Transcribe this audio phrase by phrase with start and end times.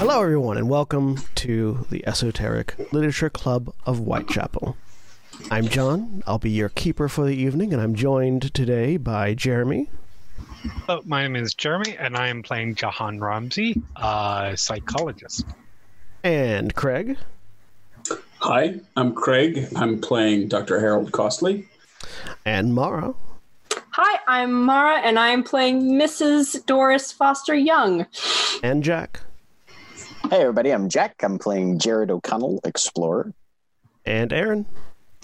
[0.00, 4.74] Hello, everyone, and welcome to the Esoteric Literature Club of Whitechapel.
[5.50, 6.22] I'm John.
[6.26, 9.90] I'll be your keeper for the evening, and I'm joined today by Jeremy.
[10.88, 15.44] Oh, my name is Jeremy, and I am playing Jahan Ramzi, a psychologist.
[16.24, 17.18] And Craig.
[18.38, 19.68] Hi, I'm Craig.
[19.76, 20.80] I'm playing Dr.
[20.80, 21.66] Harold Costley.
[22.46, 23.12] And Mara.
[23.90, 26.64] Hi, I'm Mara, and I'm playing Mrs.
[26.64, 28.06] Doris Foster Young.
[28.62, 29.20] And Jack.
[30.28, 31.14] Hey, everybody, I'm Jack.
[31.22, 33.32] I'm playing Jared O'Connell, Explorer.
[34.04, 34.66] And Erin.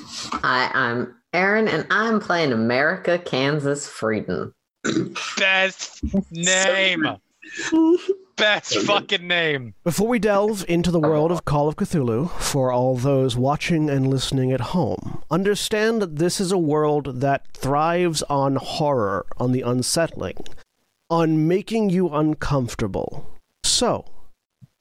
[0.00, 4.54] Hi, I'm Erin, and I'm playing America, Kansas, Freedom.
[5.38, 6.02] Best
[6.32, 7.06] name.
[8.36, 9.74] Best fucking name.
[9.84, 14.08] Before we delve into the world of Call of Cthulhu, for all those watching and
[14.08, 19.62] listening at home, understand that this is a world that thrives on horror, on the
[19.62, 20.38] unsettling,
[21.10, 23.30] on making you uncomfortable.
[23.62, 24.04] So,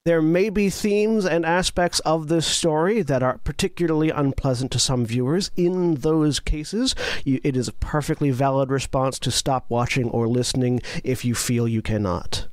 [0.06, 5.04] there may be themes and aspects of this story that are particularly unpleasant to some
[5.04, 5.50] viewers.
[5.56, 6.94] In those cases,
[7.24, 11.68] you, it is a perfectly valid response to stop watching or listening if you feel
[11.68, 12.48] you cannot.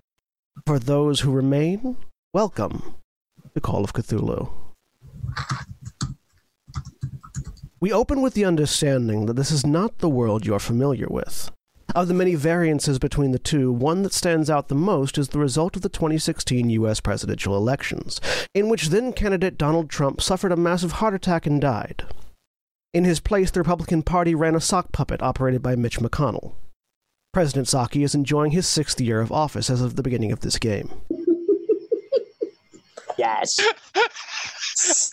[0.66, 1.98] For those who remain,
[2.32, 2.94] welcome
[3.52, 4.50] to Call of Cthulhu.
[7.80, 11.50] We open with the understanding that this is not the world you're familiar with.
[11.94, 15.38] Of the many variances between the two, one that stands out the most is the
[15.38, 17.00] result of the 2016 U.S.
[17.00, 18.18] presidential elections,
[18.54, 22.04] in which then candidate Donald Trump suffered a massive heart attack and died.
[22.94, 26.52] In his place, the Republican Party ran a sock puppet operated by Mitch McConnell.
[27.32, 30.58] President Psaki is enjoying his sixth year of office as of the beginning of this
[30.58, 30.90] game.
[33.18, 33.60] Yes.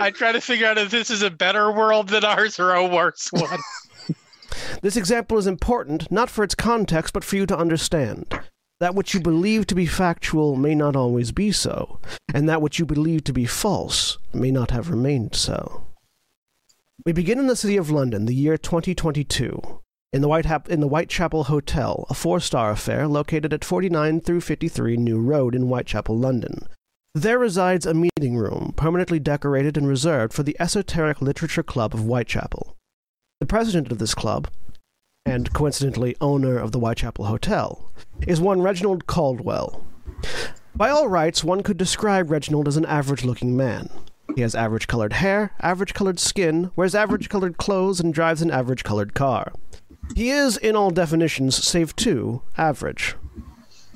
[0.00, 2.86] I try to figure out if this is a better world than ours or a
[2.86, 3.58] worse one.
[4.82, 8.26] This example is important not for its context, but for you to understand.
[8.80, 11.98] That which you believe to be factual may not always be so,
[12.32, 15.84] and that which you believe to be false may not have remained so.
[17.04, 19.80] We begin in the city of London, the year 2022,
[20.12, 24.40] in the, White in the Whitechapel Hotel, a four star affair located at 49 through
[24.40, 26.66] 53 New Road in Whitechapel, London.
[27.14, 32.00] There resides a meeting room, permanently decorated and reserved for the Esoteric Literature Club of
[32.02, 32.76] Whitechapel.
[33.40, 34.48] The president of this club,
[35.28, 37.92] and coincidentally owner of the Whitechapel Hotel,
[38.26, 39.84] is one Reginald Caldwell.
[40.74, 43.90] By all rights, one could describe Reginald as an average looking man.
[44.34, 48.50] He has average colored hair, average colored skin, wears average colored clothes, and drives an
[48.50, 49.52] average colored car.
[50.14, 53.14] He is, in all definitions, save two, average.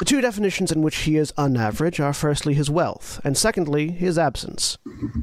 [0.03, 4.19] The two definitions in which he is unaverage are firstly his wealth, and secondly his
[4.19, 4.77] absence.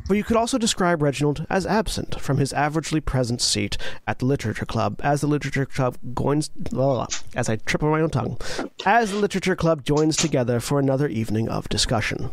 [0.08, 4.26] For you could also describe Reginald as absent from his averagely present seat at the
[4.26, 6.48] Literature Club, as the Literature Club joins.
[6.48, 8.38] Blah, as I trip on my own tongue,
[8.86, 12.30] as the Literature Club joins together for another evening of discussion.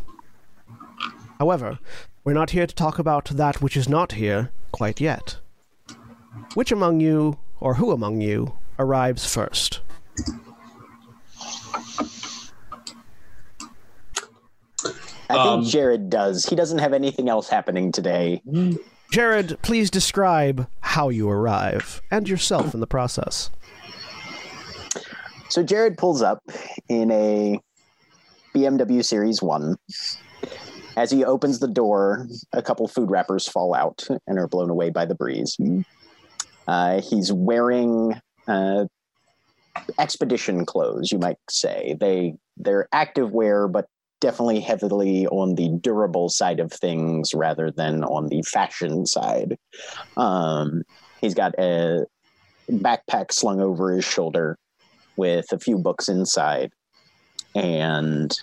[1.40, 1.81] However,
[2.22, 5.38] we're not here to talk about that which is not here quite yet.
[6.54, 9.81] Which among you, or who among you, arrives first?
[15.28, 16.44] I um, think Jared does.
[16.44, 18.43] He doesn't have anything else happening today.
[19.11, 23.50] Jared, please describe how you arrive and yourself in the process.
[25.49, 26.43] So Jared pulls up
[26.88, 27.61] in a
[28.55, 29.76] BMW Series 1.
[30.96, 34.90] As he opens the door, a couple food wrappers fall out and are blown away
[34.90, 35.56] by the breeze.
[36.67, 38.14] Uh, he's wearing
[38.49, 38.87] uh,
[39.99, 41.96] expedition clothes, you might say.
[42.00, 43.87] They they're active wear, but
[44.20, 49.58] definitely heavily on the durable side of things rather than on the fashion side.
[50.16, 50.82] Um,
[51.20, 52.06] he's got a
[52.70, 54.58] backpack slung over his shoulder
[55.16, 56.72] with a few books inside,
[57.54, 58.36] and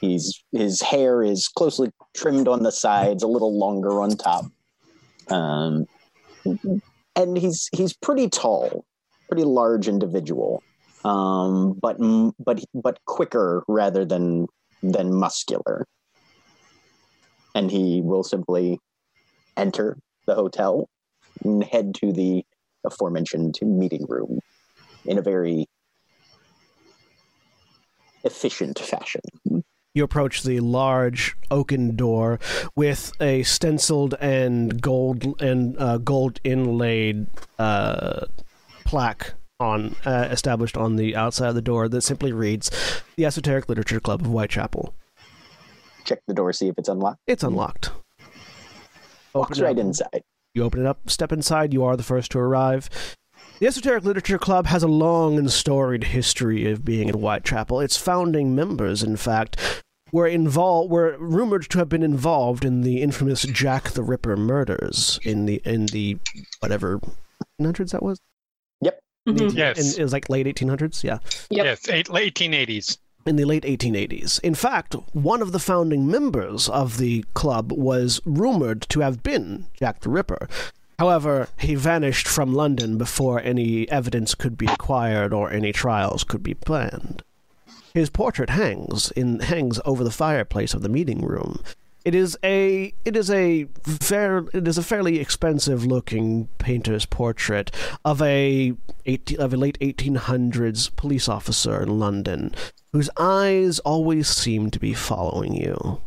[0.00, 4.46] he's his hair is closely trimmed on the sides, a little longer on top.
[5.28, 5.86] Um,
[7.16, 8.84] and he's he's pretty tall,
[9.28, 10.62] pretty large individual,
[11.04, 11.96] um, but
[12.38, 14.46] but but quicker rather than
[14.92, 15.86] than muscular.
[17.54, 18.78] And he will simply
[19.56, 20.88] enter the hotel
[21.44, 22.44] and head to the
[22.84, 24.40] aforementioned meeting room
[25.04, 25.66] in a very
[28.24, 29.20] efficient fashion.
[29.94, 32.40] You approach the large oaken door
[32.74, 37.28] with a stenciled and gold and uh, gold inlaid
[37.58, 38.26] uh,
[38.84, 42.70] plaque on uh, established on the outside of the door that simply reads
[43.16, 44.94] the Esoteric Literature Club of Whitechapel.
[46.04, 47.20] Check the door, see if it's unlocked.
[47.26, 47.90] It's unlocked.
[49.34, 50.22] Walks Open right inside.
[50.54, 52.88] You open it up, step inside, you are the first to arrive.
[53.58, 57.80] The Esoteric Literature Club has a long and storied history of being in Whitechapel.
[57.80, 63.02] Its founding members, in fact, were involved were rumored to have been involved in the
[63.02, 66.18] infamous Jack the Ripper murders in the in the
[66.60, 67.00] whatever
[67.60, 68.20] 1800s that was.
[69.26, 69.54] Mhm.
[69.56, 69.94] Yes.
[69.94, 71.18] In, it was like late 1800s, yeah.
[71.50, 71.64] Yep.
[71.64, 72.98] Yes, eight, late 1880s.
[73.26, 74.38] in the late 1880s.
[74.42, 79.66] In fact, one of the founding members of the club was rumored to have been
[79.78, 80.46] Jack the Ripper.
[80.98, 86.42] However, he vanished from London before any evidence could be acquired or any trials could
[86.42, 87.22] be planned.
[87.94, 91.60] His portrait hangs in hangs over the fireplace of the meeting room.
[92.04, 97.70] It is a it is a fair it is a fairly expensive looking painter's portrait
[98.04, 98.74] of a
[99.06, 102.54] 18, of a late 1800s police officer in London
[102.92, 106.00] whose eyes always seem to be following you.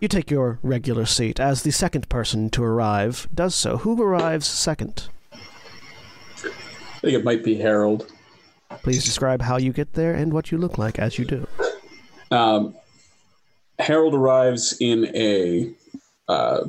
[0.00, 3.76] You take your regular seat as the second person to arrive does so.
[3.76, 5.08] Who arrives second?
[6.42, 6.48] I
[7.02, 8.10] think it might be Harold.
[8.82, 11.46] Please describe how you get there and what you look like as you do.
[12.30, 12.74] Um,
[13.80, 15.72] Harold arrives in a
[16.28, 16.66] uh,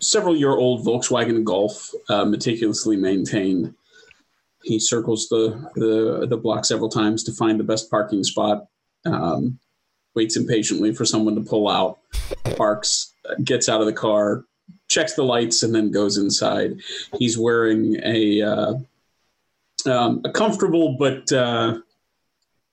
[0.00, 3.74] several year old Volkswagen Golf, uh, meticulously maintained.
[4.62, 8.66] He circles the, the, the block several times to find the best parking spot,
[9.06, 9.58] um,
[10.14, 11.98] waits impatiently for someone to pull out,
[12.56, 14.44] parks, gets out of the car,
[14.88, 16.78] checks the lights, and then goes inside.
[17.18, 18.74] He's wearing a, uh,
[19.86, 21.78] um, a comfortable but uh,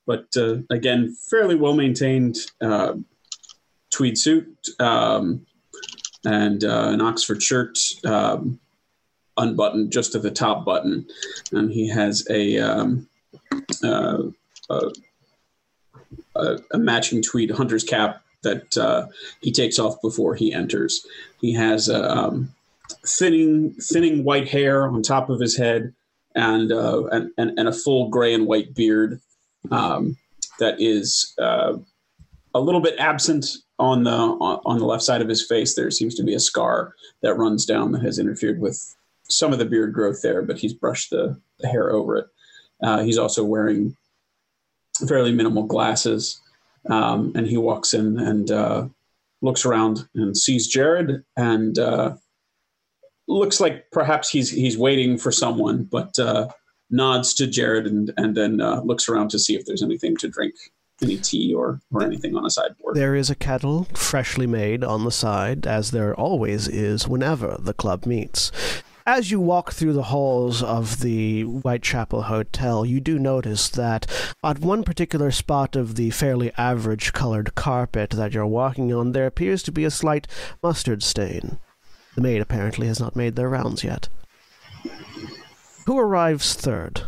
[0.08, 2.94] but uh, again, fairly well maintained uh,
[3.92, 4.48] tweed suit
[4.80, 5.46] um,
[6.26, 8.60] and uh, an Oxford shirt, um,
[9.36, 11.06] unbuttoned just to the top button,
[11.52, 13.08] and he has a um,
[13.84, 14.24] uh,
[14.70, 19.08] a, a, matching tweed hunter's cap that uh,
[19.42, 21.06] he takes off before he enters.
[21.42, 22.56] He has a um,
[23.06, 25.94] thinning thinning white hair on top of his head.
[26.36, 29.20] And, uh, and, and and a full gray and white beard
[29.72, 30.18] um,
[30.60, 31.74] that is uh,
[32.54, 33.46] a little bit absent
[33.80, 35.76] on the on, the left side of his face.
[35.76, 38.96] There seems to be a scar that runs down that has interfered with
[39.30, 42.28] some of the beard growth there, but he's brushed the, the hair over it.
[42.82, 43.96] Uh, he's also wearing
[45.08, 46.42] fairly minimal glasses,
[46.90, 48.88] um, and he walks in and uh,
[49.42, 52.16] looks around and sees Jared and uh,
[53.28, 56.48] looks like perhaps he's he's waiting for someone, but uh,
[56.90, 60.28] nods to Jared and and then uh, looks around to see if there's anything to
[60.28, 60.56] drink,
[61.02, 62.96] any tea or or anything on a sideboard.
[62.96, 67.74] There is a kettle freshly made on the side, as there always is whenever the
[67.74, 68.52] club meets.
[69.06, 74.06] As you walk through the halls of the Whitechapel Hotel, you do notice that
[74.44, 79.26] on one particular spot of the fairly average colored carpet that you're walking on, there
[79.26, 80.28] appears to be a slight
[80.62, 81.58] mustard stain.
[82.16, 84.10] The maid apparently has not made their rounds yet.
[85.88, 87.04] Who arrives third?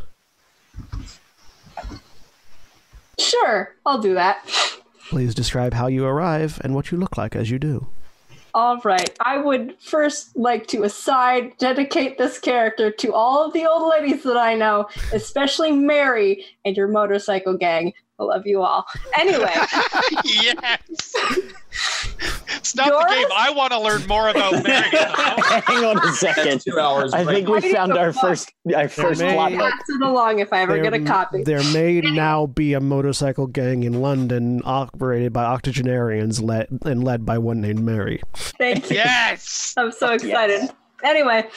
[3.20, 4.48] Sure, I'll do that.
[5.10, 7.88] Please describe how you arrive and what you look like as you do.
[8.54, 9.10] All right.
[9.20, 14.24] I would first like to aside dedicate this character to all of the old ladies
[14.24, 17.92] that I know, especially Mary and your motorcycle gang.
[18.20, 18.86] I love you all.
[19.18, 19.54] Anyway,
[20.26, 21.14] yes.
[22.64, 23.06] Stop Doris?
[23.06, 23.28] the game.
[23.36, 24.90] I want to learn more about Mary.
[24.92, 26.62] Hang on a second.
[26.62, 27.14] Two hours.
[27.14, 28.16] I think we found our look.
[28.18, 29.62] first our first may- plot hook.
[29.62, 31.44] pass it along if I ever get a There- copy.
[31.44, 37.26] There may now be a motorcycle gang in London operated by octogenarians led, and led
[37.26, 38.22] by one named Mary.
[38.36, 38.98] Thank you.
[38.98, 39.74] yes.
[39.78, 40.70] I'm so excited.
[41.04, 41.48] Anyway,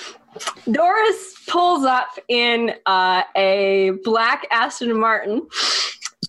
[0.71, 5.42] Doris pulls up in uh, a black Aston Martin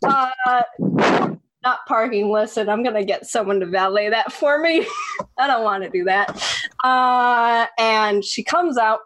[0.03, 2.31] Uh, not parking.
[2.31, 4.85] Listen, I'm gonna get someone to valet that for me.
[5.37, 6.41] I don't want to do that.
[6.83, 8.99] Uh, and she comes out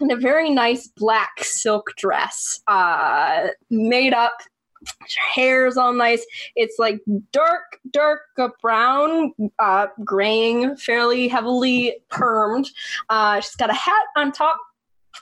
[0.00, 4.38] in a very nice black silk dress, uh, made up.
[4.86, 6.24] Her hair's all nice.
[6.56, 7.00] It's like
[7.32, 8.20] dark, dark
[8.62, 12.68] brown, uh, graying, fairly heavily permed.
[13.10, 14.58] Uh, she's got a hat on top.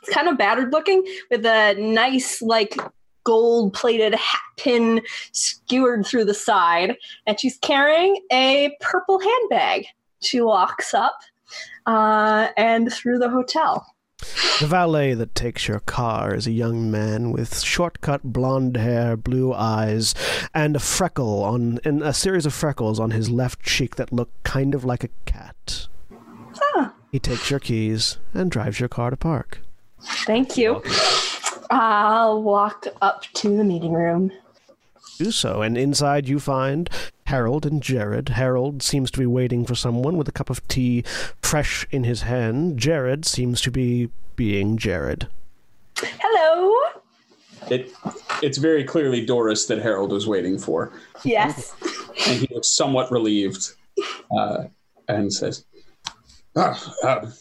[0.01, 2.77] It's kind of battered looking with a nice, like,
[3.29, 6.97] gold plated hat pin skewered through the side.
[7.27, 9.85] And she's carrying a purple handbag.
[10.23, 11.19] She walks up
[11.87, 13.87] uh, and through the hotel.
[14.61, 19.53] The valet that takes your car is a young man with short-cut blonde hair, blue
[19.53, 20.15] eyes,
[20.55, 24.31] and a freckle on and a series of freckles on his left cheek that look
[24.43, 25.87] kind of like a cat.
[26.75, 29.61] Ah, He takes your keys and drives your car to park.
[30.27, 30.83] thank you.
[31.71, 34.33] I'll walk up to the meeting room.
[35.19, 36.89] Do so, and inside you find
[37.27, 38.31] Harold and Jared.
[38.31, 41.03] Harold seems to be waiting for someone with a cup of tea
[41.43, 42.79] fresh in his hand.
[42.79, 45.29] Jared seems to be being Jared.
[45.99, 46.73] Hello.
[47.71, 47.93] It,
[48.43, 50.93] it's very clearly Doris that Harold was waiting for.
[51.25, 51.75] Yes.
[52.29, 53.73] and he looks somewhat relieved
[54.39, 54.65] uh,
[55.09, 55.65] and says,
[56.57, 57.33] ah, um,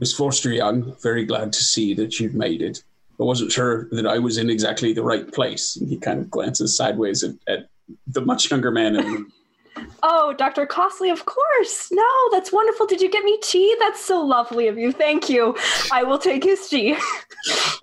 [0.00, 2.82] Miss Foster Young, very glad to see that you've made it.
[3.20, 5.76] I wasn't sure that I was in exactly the right place.
[5.76, 7.68] And he kind of glances sideways at, at
[8.06, 8.96] the much younger man.
[8.96, 9.26] And
[10.02, 10.66] Oh, Dr.
[10.66, 11.88] Costley, of course.
[11.90, 12.86] No, that's wonderful.
[12.86, 13.74] Did you get me tea?
[13.78, 14.92] That's so lovely of you.
[14.92, 15.56] Thank you.
[15.92, 16.96] I will take his tea.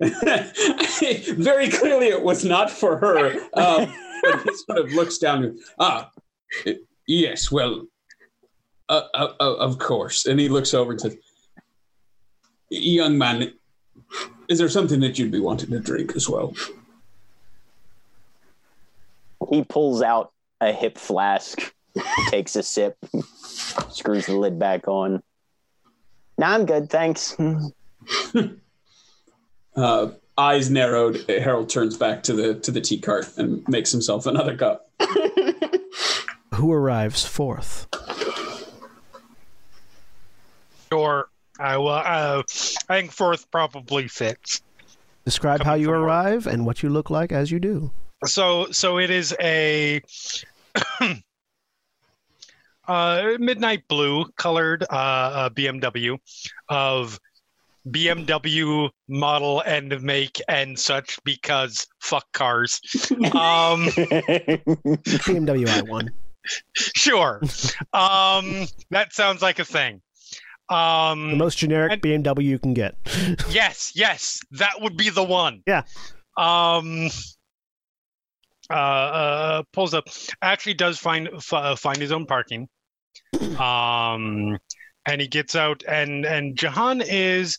[1.34, 3.32] very clearly, it was not for her.
[3.54, 6.10] Um, but he sort of looks down ah,
[7.06, 7.86] yes, well,
[8.88, 10.26] uh, uh, uh, of course.
[10.26, 11.16] And he looks over and says,
[12.68, 13.52] Young man,
[14.48, 16.54] is there something that you'd be wanting to drink as well?
[19.50, 21.72] He pulls out a hip flask,
[22.28, 22.96] takes a sip,
[23.90, 25.22] screws the lid back on.
[26.38, 27.36] Nah, I'm good, thanks.
[29.76, 34.24] Uh, eyes narrowed, Harold turns back to the to the tea cart and makes himself
[34.24, 34.90] another cup.
[36.54, 37.86] Who arrives fourth?
[40.90, 41.28] Sure.
[41.58, 41.88] I will.
[41.88, 42.42] Uh,
[42.88, 44.62] I think fourth probably fits.
[45.24, 46.06] Describe how you from north.
[46.06, 47.90] arrive and what you look like as you do.
[48.24, 50.00] So, so it is a
[52.88, 56.18] uh, midnight blue colored uh, uh, BMW
[56.68, 57.18] of
[57.88, 62.80] BMW model and make and such because fuck cars.
[63.36, 63.86] Um,
[65.06, 66.08] BMW i1.
[66.74, 67.40] sure.
[67.92, 70.00] Um, that sounds like a thing.
[70.68, 72.96] Um, The most generic And- BMW you can get.
[73.50, 75.62] Yes, yes, that would be the one.
[75.66, 75.82] Yeah.
[76.36, 77.08] Um.
[78.68, 80.08] Uh, uh pulls up.
[80.42, 82.68] Actually, does find f- uh, find his own parking.
[83.58, 84.58] Um,
[85.06, 87.56] and he gets out, and and Jahan is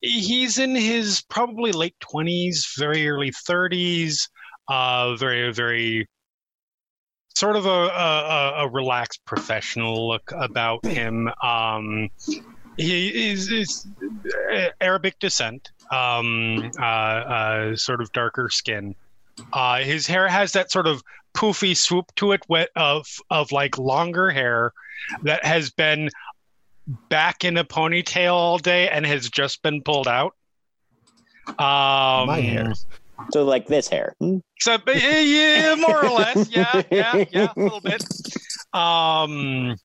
[0.00, 4.28] he's in his probably late twenties, very early thirties.
[4.68, 6.08] Uh, very very
[7.42, 11.28] sort of a, a a- relaxed professional look about him.
[11.42, 12.08] Um,
[12.76, 13.84] he is, is
[14.54, 18.94] uh, Arabic descent, um, uh, uh, sort of darker skin.
[19.52, 21.02] Uh, his hair has that sort of
[21.34, 22.42] poofy swoop to it,
[22.76, 24.72] of of like longer hair
[25.24, 26.10] that has been
[27.08, 30.36] back in a ponytail all day and has just been pulled out.
[31.48, 32.72] Um, My hair.
[33.30, 34.14] So, like this hair.
[34.20, 34.38] Hmm?
[34.58, 36.48] so yeah, more or less.
[36.50, 38.02] Yeah, yeah, yeah, a little bit.
[38.72, 39.76] Um,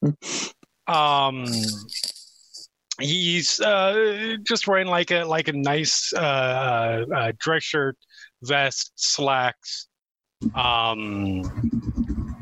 [0.88, 1.46] um,
[3.00, 7.98] he's uh, just wearing like a like a nice uh, uh, uh, dress shirt,
[8.44, 9.88] vest, slacks.
[10.56, 11.44] Um,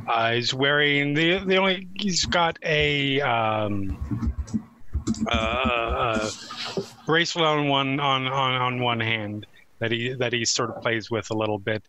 [0.07, 4.33] uh, he's wearing the the only he's got a um,
[5.27, 6.31] uh, uh,
[7.05, 9.45] bracelet on one on, on on one hand
[9.85, 11.83] that he that he sort of plays with a little bit,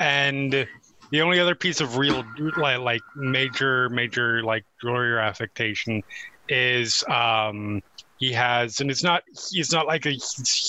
[0.00, 0.66] and
[1.10, 2.24] the only other piece of real
[2.56, 6.02] like, like major major like jewelry affectation
[6.48, 7.82] is um
[8.16, 10.16] he has and it's not he's not like a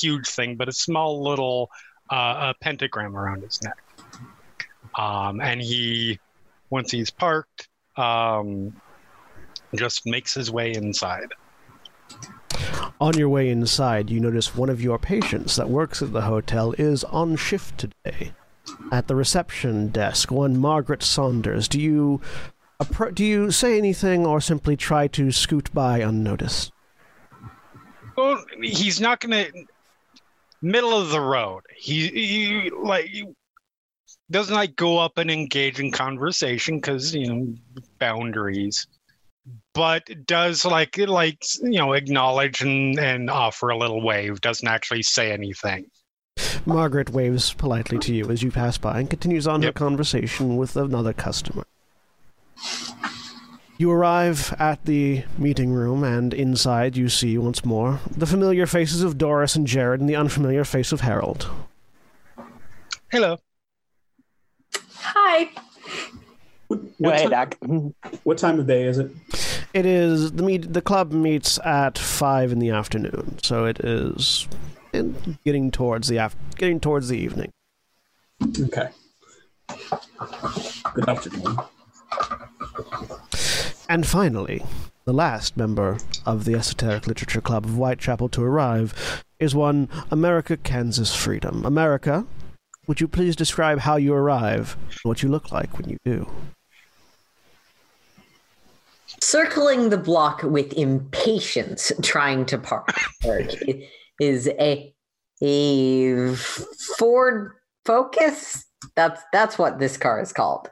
[0.01, 1.69] huge thing but a small little
[2.11, 3.77] uh, a pentagram around his neck.
[4.99, 6.19] Um and he
[6.69, 8.73] once he's parked um
[9.75, 11.29] just makes his way inside
[12.99, 16.73] On your way inside, you notice one of your patients that works at the hotel
[16.77, 18.31] is on shift today.
[18.91, 21.67] At the reception desk, one Margaret Saunders.
[21.67, 22.21] Do you
[23.13, 26.71] do you say anything or simply try to scoot by unnoticed?
[28.15, 29.45] well he's not gonna
[30.61, 33.09] middle of the road he, he like
[34.31, 37.55] doesn't like go up and engage in conversation because you know
[37.99, 38.87] boundaries,
[39.73, 44.41] but does like like you know acknowledge and and offer a little wave.
[44.41, 45.85] Doesn't actually say anything.
[46.65, 50.75] Margaret waves politely to you as you pass by and continues on her conversation with
[50.75, 51.65] another customer.
[53.77, 59.01] You arrive at the meeting room, and inside you see once more the familiar faces
[59.03, 61.49] of Doris and Jared and the unfamiliar face of Harold.
[63.11, 63.37] Hello.
[64.99, 65.49] Hi.
[66.67, 67.57] What, Go ahead, ti- Doc.
[68.23, 69.11] what time of day is it?
[69.73, 70.73] It is the meet.
[70.73, 74.47] The club meets at five in the afternoon, so it is
[75.43, 77.51] getting towards the af- getting towards the evening.
[78.41, 78.89] Okay.
[80.93, 81.57] Good afternoon.
[83.89, 84.63] And finally,
[85.05, 90.55] the last member of the Esoteric Literature Club of Whitechapel to arrive is one America
[90.55, 91.65] Kansas Freedom.
[91.65, 92.25] America,
[92.85, 96.27] would you please describe how you arrive and what you look like when you do?
[99.23, 102.89] Circling the block with impatience, trying to park
[104.19, 104.93] is a
[105.41, 106.35] a
[106.97, 107.53] Ford
[107.85, 108.65] Focus.
[108.97, 110.69] That's that's what this car is called.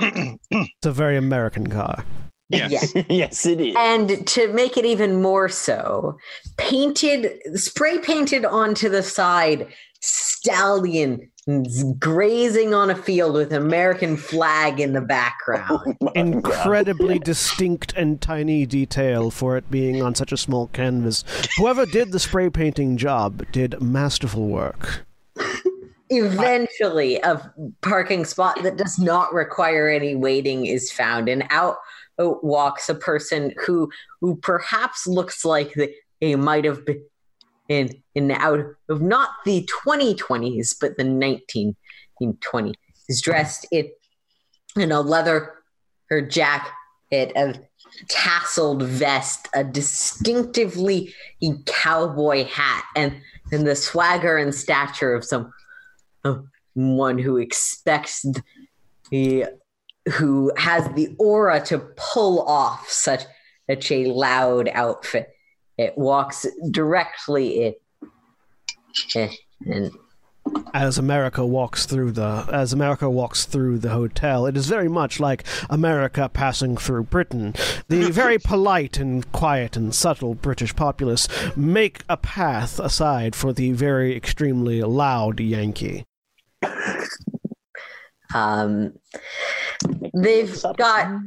[0.00, 2.04] It's a very American car.
[2.50, 2.94] yes.
[3.08, 3.74] yes, it is.
[3.76, 6.16] And to make it even more so,
[6.56, 9.66] painted, spray painted onto the side,
[10.00, 11.30] stallion
[11.98, 15.96] grazing on a field with an American flag in the background.
[16.04, 16.12] Oh.
[16.14, 21.24] Incredibly distinct and tiny detail for it being on such a small canvas.
[21.56, 25.06] Whoever did the spray painting job did masterful work.
[26.10, 31.76] Eventually, a parking spot that does not require any waiting is found, and out
[32.18, 37.02] walks a person who, who perhaps looks like they, they might have been
[37.68, 42.74] in, in out of not the 2020s, but the 1920s.
[43.06, 43.90] Is dressed in
[44.76, 45.52] in a leather
[46.08, 46.72] her jacket,
[47.12, 47.54] a
[48.08, 51.14] tasseled vest, a distinctively
[51.64, 53.20] cowboy hat, and
[53.52, 55.52] and the swagger and stature of some
[56.24, 58.24] of one who expects
[59.10, 59.44] the
[60.14, 63.24] who has the aura to pull off such
[63.70, 65.33] such a loud outfit.
[65.76, 67.74] It walks directly in,
[69.16, 69.28] eh,
[69.66, 69.90] and
[70.72, 75.20] as America walks through the as America walks through the hotel, it is very much
[75.20, 77.54] like America passing through Britain.
[77.88, 83.72] The very polite and quiet and subtle British populace make a path aside for the
[83.72, 86.04] very extremely loud Yankee.
[88.34, 88.92] um,
[90.12, 91.20] they've got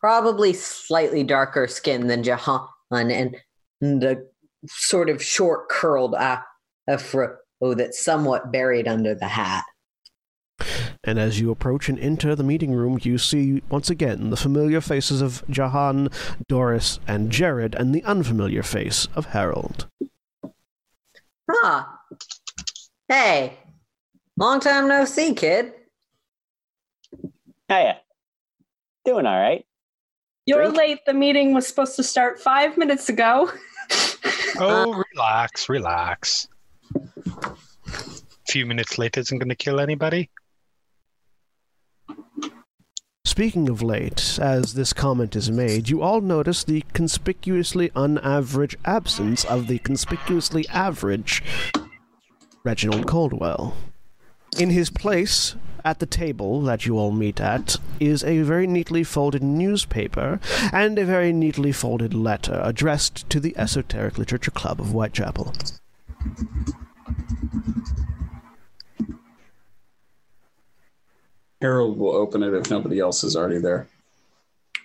[0.00, 3.36] probably slightly darker skin than Jahan and
[3.80, 4.28] the
[4.66, 9.64] sort of short curled afro that's somewhat buried under the hat.
[11.04, 14.80] And as you approach and enter the meeting room, you see once again the familiar
[14.80, 16.08] faces of Jahan,
[16.48, 19.86] Doris, and Jared, and the unfamiliar face of Harold.
[21.50, 22.00] Ah,
[23.08, 23.58] hey,
[24.36, 25.72] long time no see, kid.
[27.68, 28.00] Hiya.
[29.04, 29.64] Doing all right.
[30.48, 30.76] You're Drink?
[30.78, 30.98] late.
[31.04, 33.50] The meeting was supposed to start five minutes ago.
[34.60, 36.48] Oh, relax, relax.
[36.96, 37.54] A
[38.48, 40.30] few minutes late isn't going to kill anybody.
[43.24, 49.44] Speaking of late, as this comment is made, you all notice the conspicuously unaverage absence
[49.44, 51.44] of the conspicuously average
[52.64, 53.76] Reginald Caldwell.
[54.56, 59.04] In his place at the table that you all meet at is a very neatly
[59.04, 60.40] folded newspaper
[60.72, 65.54] and a very neatly folded letter addressed to the Esoteric Literature Club of Whitechapel.
[71.60, 73.88] Harold will open it if nobody else is already there.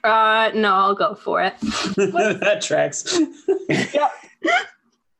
[0.03, 1.53] Uh, no, I'll go for it.
[1.61, 3.19] that tracks.
[3.69, 4.11] Yep.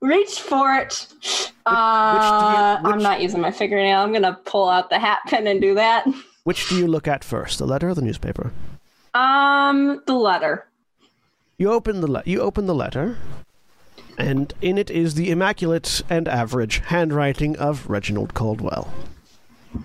[0.04, 1.08] Reach for it.
[1.66, 4.02] Uh, which- I'm not using my fingernail.
[4.02, 6.06] I'm gonna pull out the hat pin and do that.
[6.44, 8.52] Which do you look at first, the letter or the newspaper?
[9.14, 10.68] Um, the letter.
[11.58, 13.18] You open the le- you open the letter,
[14.18, 18.92] and in it is the immaculate and average handwriting of Reginald Caldwell.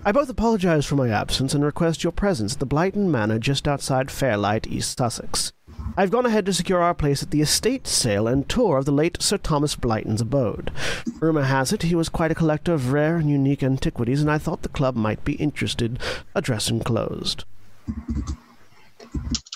[0.03, 3.67] I both apologize for my absence and request your presence at the Blyton Manor just
[3.69, 5.53] outside Fairlight, East Sussex.
[5.97, 8.91] I've gone ahead to secure our place at the estate sale and tour of the
[8.91, 10.71] late Sir Thomas Blyton's abode.
[11.19, 14.37] Rumor has it he was quite a collector of rare and unique antiquities, and I
[14.37, 15.99] thought the club might be interested.
[16.35, 17.43] Address enclosed.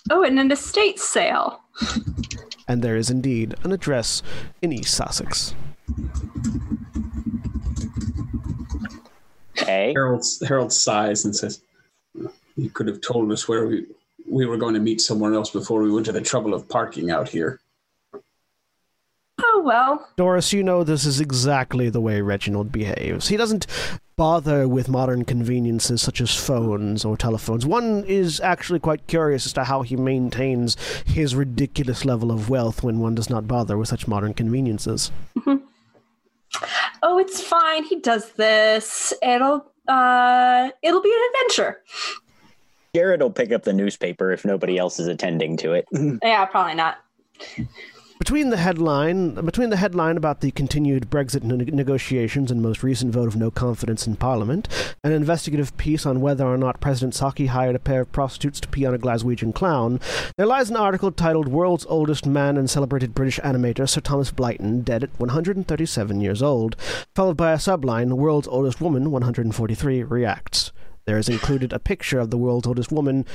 [0.10, 1.62] Oh, and an estate sale.
[2.68, 4.22] And there is indeed an address
[4.62, 5.56] in East Sussex.
[9.56, 9.94] Hey.
[9.94, 11.62] Harold Harold sighs and says,
[12.56, 13.86] "You could have told us where we
[14.34, 17.12] we were going to meet somewhere else before we went to the trouble of parking
[17.12, 17.60] out here."
[19.42, 20.08] Oh well.
[20.18, 23.28] Doris, you know this is exactly the way Reginald behaves.
[23.28, 23.66] He doesn't
[24.16, 27.66] bother with modern conveniences such as phones or telephones.
[27.66, 32.84] One is actually quite curious as to how he maintains his ridiculous level of wealth
[32.84, 35.12] when one does not bother with such modern conveniences.
[37.02, 37.84] Oh, it's fine.
[37.84, 39.14] He does this.
[39.22, 41.82] It'll uh it'll be an adventure.
[42.96, 45.86] Jared will pick up the newspaper if nobody else is attending to it.
[45.94, 46.18] Mm-hmm.
[46.22, 46.98] Yeah, probably not.
[48.20, 53.12] Between the headline, between the headline about the continued Brexit ne- negotiations and most recent
[53.12, 54.70] vote of no confidence in Parliament,
[55.04, 58.68] an investigative piece on whether or not President Saki hired a pair of prostitutes to
[58.70, 60.00] pee on a Glaswegian clown,
[60.38, 64.86] there lies an article titled "World's Oldest Man and Celebrated British Animator Sir Thomas Blyton
[64.86, 66.78] Dead at 137 Years Old,"
[67.16, 70.72] followed by a subline "World's Oldest Woman 143 Reacts."
[71.06, 73.26] There is included a picture of the world's oldest woman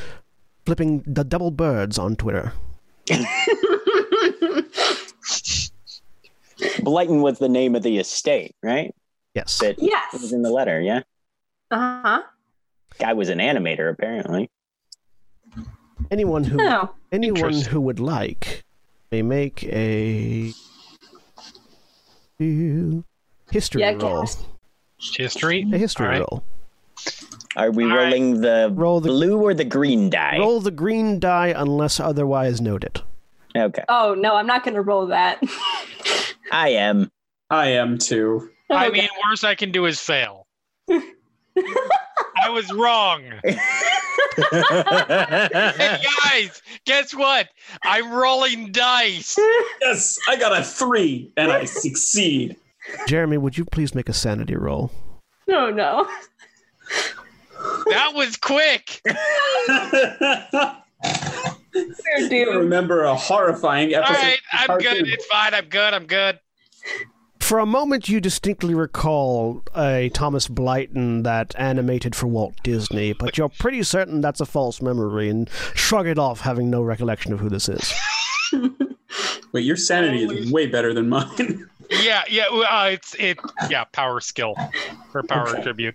[0.65, 2.53] flipping the double birds on Twitter.
[6.81, 8.95] Blyton was the name of the estate, right?
[9.35, 9.59] Yes.
[9.59, 9.77] That
[10.13, 11.03] was in the letter, yeah?
[11.71, 12.23] Uh-huh.
[12.99, 14.51] Guy was an animator, apparently.
[16.11, 16.91] Anyone who No.
[17.13, 18.65] anyone who would like
[19.13, 20.53] may make a
[23.51, 24.27] history Yeah, roll.
[24.99, 25.67] History.
[25.73, 26.21] A history All right.
[26.21, 26.43] roll.
[27.57, 28.05] Are we All right.
[28.05, 30.39] rolling the Roll the blue or the green die?
[30.39, 33.03] roll the green die unless otherwise noted.
[33.57, 33.83] Okay.
[33.89, 35.43] Oh no, I'm not gonna roll that.
[36.53, 37.11] I am.
[37.51, 38.51] I am too.
[38.71, 39.01] I Okay.
[39.01, 40.47] mean, worst I can do is fail.
[40.91, 43.23] I was wrong.
[44.39, 47.49] Hey guys, guess what?
[47.83, 49.37] I'm rolling dice.
[49.81, 52.57] Yes, I got a three and I succeed.
[53.09, 54.93] Jeremy, would you please make a sanity roll?
[55.51, 56.09] Oh, no, no.
[57.91, 59.01] That was quick.
[59.07, 60.83] I
[62.29, 62.49] dude.
[62.55, 64.23] remember a horrifying All episode.
[64.23, 65.09] right, of I'm good.
[65.09, 65.55] It's fine.
[65.55, 65.95] I'm good.
[65.95, 66.39] I'm good.
[67.41, 73.39] For a moment, you distinctly recall a Thomas Blyton that animated for Walt Disney, but
[73.39, 77.41] you're pretty certain that's a false memory and shrug it off, having no recollection of
[77.41, 77.95] who this is.
[79.53, 81.67] Wait, your sanity is way better than mine.
[82.03, 82.45] Yeah, yeah.
[82.51, 83.39] Uh, it's it.
[83.71, 84.55] Yeah, power skill
[85.15, 85.61] or power Okay.
[85.61, 85.95] attribute.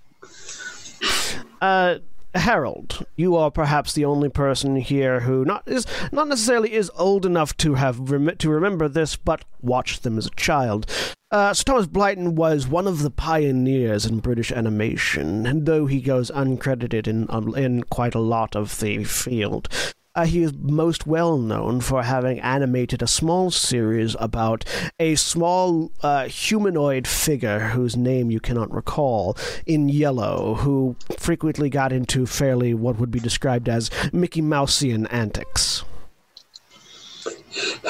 [1.64, 2.00] Uh,
[2.36, 7.26] Harold, you are perhaps the only person here who not is not necessarily is old
[7.26, 10.86] enough to have rem- to remember this, but watched them as a child.
[11.32, 16.02] Uh, Sir Thomas Blyton was one of the pioneers in British animation, and though he
[16.02, 19.70] goes uncredited in um, in quite a lot of the field.
[20.16, 24.64] Uh, he is most well known for having animated a small series about
[25.00, 31.92] a small uh, humanoid figure whose name you cannot recall in yellow, who frequently got
[31.92, 35.84] into fairly what would be described as Mickey Mouseian antics.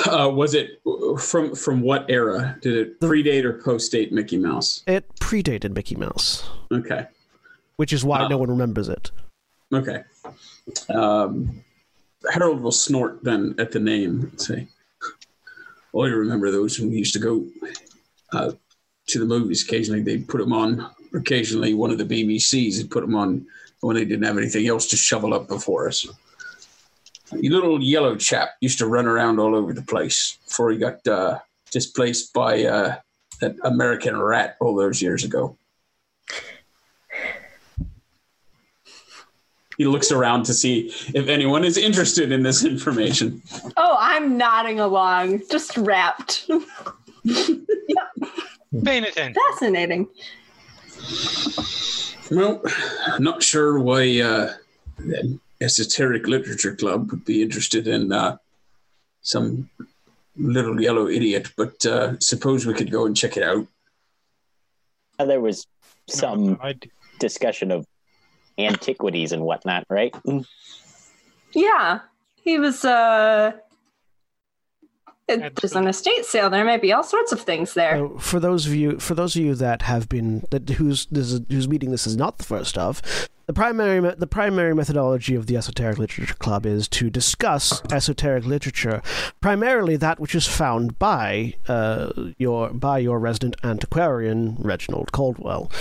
[0.09, 0.81] Uh, was it
[1.19, 2.57] from from what era?
[2.61, 4.81] Did it predate or postdate Mickey Mouse?
[4.87, 7.05] It predated Mickey Mouse, Okay,
[7.75, 8.27] which is why Ah.
[8.29, 9.11] no one remembers it.
[9.73, 10.03] okay.
[10.89, 11.63] Um,
[12.31, 14.67] Harold will snort then at the name and say,
[15.93, 17.45] "Oh, I remember those when we used to go
[18.31, 18.51] uh,
[19.07, 19.63] to the movies.
[19.63, 20.89] Occasionally, they'd put them on.
[21.13, 23.45] Occasionally, one of the BBCs would put them on
[23.81, 26.07] when they didn't have anything else to shovel up before us."
[27.31, 31.05] You little yellow chap used to run around all over the place before he got
[31.07, 31.39] uh,
[31.71, 32.97] displaced by uh,
[33.41, 35.57] that American rat all those years ago.
[39.77, 43.41] He looks around to see if anyone is interested in this information.
[43.77, 46.47] Oh, I'm nodding along, just wrapped.
[48.83, 49.35] Paying attention.
[49.51, 50.07] Fascinating.
[52.31, 52.61] Well,
[53.19, 54.53] not sure why uh,
[54.97, 58.37] the Esoteric Literature Club would be interested in uh,
[59.21, 59.69] some
[60.35, 63.67] little yellow idiot, but uh, suppose we could go and check it out.
[65.19, 65.67] Uh, there was
[66.07, 66.73] some No,
[67.19, 67.85] discussion of
[68.57, 70.15] antiquities and whatnot, right?
[71.53, 71.99] Yeah,
[72.35, 72.83] he was.
[72.85, 73.53] uh
[75.27, 76.49] That's There's an estate sale.
[76.49, 77.97] There might be all sorts of things there.
[77.97, 81.31] So for those of you, for those of you that have been that whose this
[81.31, 83.01] is, whose meeting this is not the first of,
[83.45, 89.01] the primary the primary methodology of the Esoteric Literature Club is to discuss esoteric literature,
[89.41, 95.71] primarily that which is found by uh, your by your resident antiquarian Reginald Caldwell.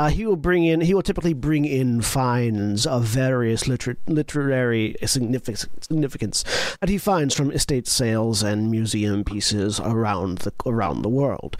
[0.00, 0.80] Uh, he will bring in.
[0.80, 5.66] He will typically bring in finds of various liter- literary significance
[6.80, 11.58] that he finds from estate sales and museum pieces around the around the world.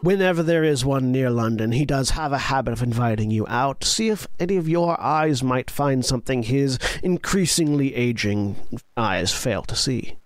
[0.00, 3.80] Whenever there is one near London, he does have a habit of inviting you out
[3.80, 8.56] to see if any of your eyes might find something his increasingly aging
[8.98, 10.18] eyes fail to see.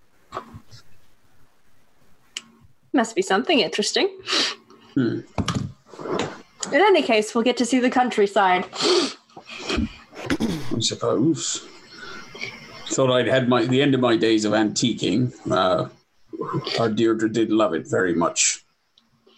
[2.93, 4.09] Must be something interesting.
[4.95, 5.21] Hmm.
[6.73, 8.65] In any case, we'll get to see the countryside.
[8.73, 9.89] I
[10.81, 11.67] suppose.
[12.87, 15.33] Thought I'd had my the end of my days of antiquing.
[15.51, 15.89] Uh,
[16.79, 18.65] our Deirdre did love it very much.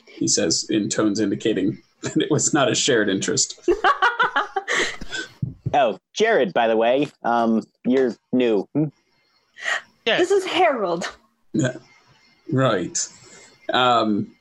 [0.07, 3.69] He says in tones indicating that it was not a shared interest.
[5.75, 8.69] Oh, Jared, by the way, um, you're new.
[8.75, 8.85] Hmm?
[10.07, 10.21] Yes.
[10.21, 11.17] This is Harold.
[11.53, 11.79] Yeah.
[12.53, 12.97] Right.
[13.73, 14.34] Um,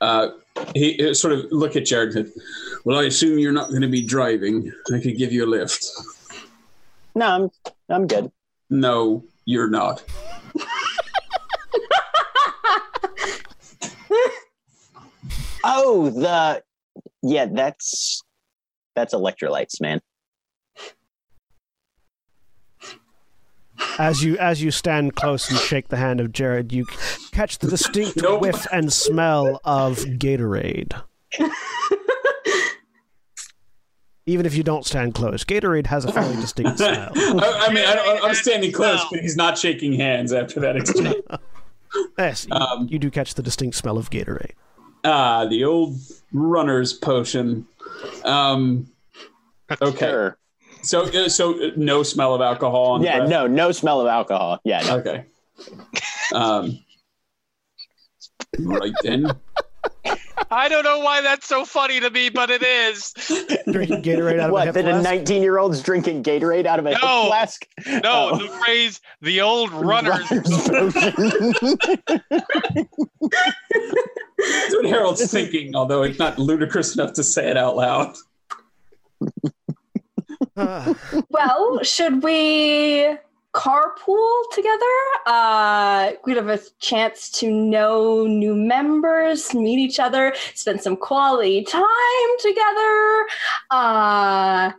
[0.00, 0.28] uh,
[0.74, 2.14] he sort of look at Jared.
[2.16, 2.42] and said,
[2.84, 4.72] Well, I assume you're not going to be driving.
[4.94, 5.84] I could give you a lift.
[7.14, 7.50] No, I'm
[7.88, 8.30] I'm good.
[8.68, 10.04] No, you're not.
[15.62, 16.62] Oh, the
[17.22, 18.22] yeah, that's
[18.94, 20.00] that's electrolytes, man.
[24.00, 26.86] As you as you stand close and shake the hand of Jared, you
[27.32, 28.40] catch the distinct Nope.
[28.40, 30.98] whiff and smell of Gatorade.
[34.26, 37.10] Even if you don't stand close, Gatorade has a fairly distinct smell.
[37.16, 41.16] I, I mean, I, I'm standing close, but he's not shaking hands after that exchange.
[42.16, 44.52] Yes, you, Um, you do catch the distinct smell of Gatorade.
[45.04, 45.96] Ah, the old
[46.32, 47.66] runner's potion.
[48.24, 48.86] Um,
[49.82, 50.38] okay, Sure.
[50.82, 52.92] So uh, so uh, no smell of alcohol.
[52.92, 53.30] On Yeah, breath?
[53.30, 54.58] no, no smell of alcohol.
[54.64, 54.96] Yeah, no.
[54.98, 55.24] Okay.
[56.34, 56.78] Um,
[58.58, 59.26] right then.
[60.52, 63.12] I don't know why that's so funny to me, but it is.
[63.70, 64.74] Drinking Gatorade out of a What?
[64.74, 67.26] That a 19 year old's drinking Gatorade out of a hip No.
[67.28, 67.66] flask?
[67.86, 68.00] No,
[68.32, 68.38] Oh.
[68.38, 71.54] the phrase "the old runners." Runner's potion.
[73.20, 78.14] That's what Harold's thinking, although it's not ludicrous enough to say it out loud.
[81.30, 83.16] Well, should we
[83.54, 84.84] carpool together?
[85.26, 91.64] Uh, we'd have a chance to know new members, meet each other, spend some quality
[91.64, 93.26] time together.
[93.70, 94.72] Uh,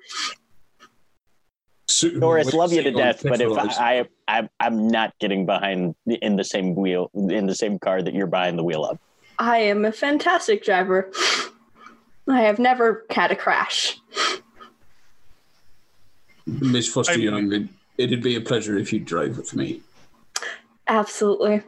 [2.20, 3.80] Doris, love you to death, but if petrolized.
[3.80, 8.14] I, I, I'm not getting behind in the same wheel, in the same car that
[8.14, 8.98] you're behind the wheel of.
[9.38, 11.12] I am a fantastic driver.
[12.28, 14.00] I have never had a crash.
[16.60, 19.82] Miss Foster I'm- Young, it, it'd be a pleasure if you'd drive with me.
[20.88, 21.62] Absolutely.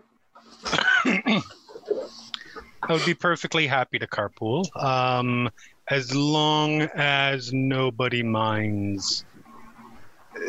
[1.06, 1.42] I
[2.90, 5.50] would be perfectly happy to carpool, um,
[5.90, 9.24] as long as nobody minds.
[10.36, 10.40] Uh,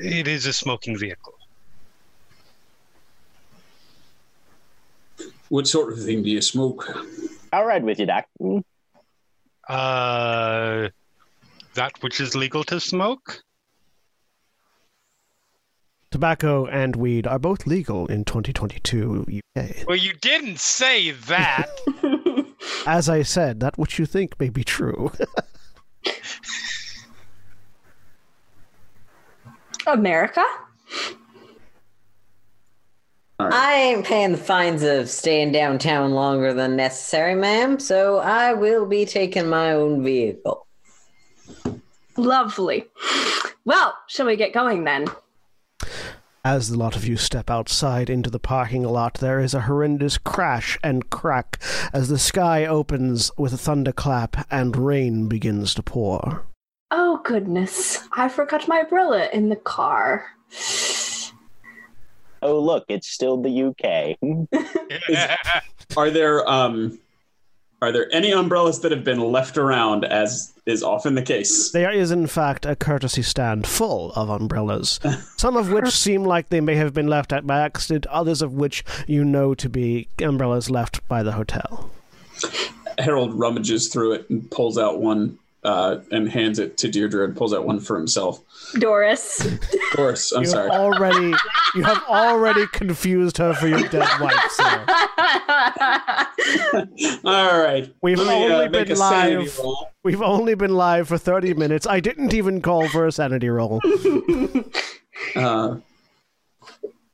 [0.00, 1.34] it is a smoking vehicle.
[5.50, 6.88] What sort of thing do you smoke?
[7.52, 8.26] I'll ride with you, Doc.
[9.68, 10.88] Uh,
[11.74, 13.42] that which is legal to smoke.
[16.18, 19.86] Tobacco and weed are both legal in 2022 UK.
[19.86, 21.68] Well, you didn't say that.
[22.88, 25.12] As I said, that which you think may be true.
[29.86, 30.42] America?
[33.38, 38.86] I ain't paying the fines of staying downtown longer than necessary, ma'am, so I will
[38.86, 40.66] be taking my own vehicle.
[42.16, 42.86] Lovely.
[43.64, 45.06] Well, shall we get going then?
[46.44, 50.18] As the lot of you step outside into the parking lot, there is a horrendous
[50.18, 51.60] crash and crack
[51.92, 56.46] as the sky opens with a thunderclap and rain begins to pour.
[56.90, 58.08] Oh, goodness.
[58.12, 60.26] I forgot my umbrella in the car.
[62.40, 64.16] Oh, look, it's still the UK.
[65.96, 66.98] Are there um
[67.80, 71.70] are there any umbrellas that have been left around as is often the case?
[71.70, 74.98] There is, in fact, a courtesy stand full of umbrellas,
[75.36, 78.52] some of which seem like they may have been left at by accident, others of
[78.52, 81.90] which you know to be umbrellas left by the hotel.
[82.98, 87.36] Harold rummages through it and pulls out one uh, and hands it to Deirdre and
[87.36, 88.40] pulls out one for himself.
[88.78, 89.44] Doris.
[89.44, 89.60] Of
[89.92, 90.70] course, I'm you sorry.
[90.70, 91.34] already
[91.74, 94.84] you have already confused her for your dead wife, sir.
[97.24, 97.92] All right.
[98.02, 99.60] We've Let me, uh, only make been live.
[100.04, 101.86] We've only been live for 30 minutes.
[101.86, 103.80] I didn't even call for a sanity roll.
[105.34, 105.78] Uh,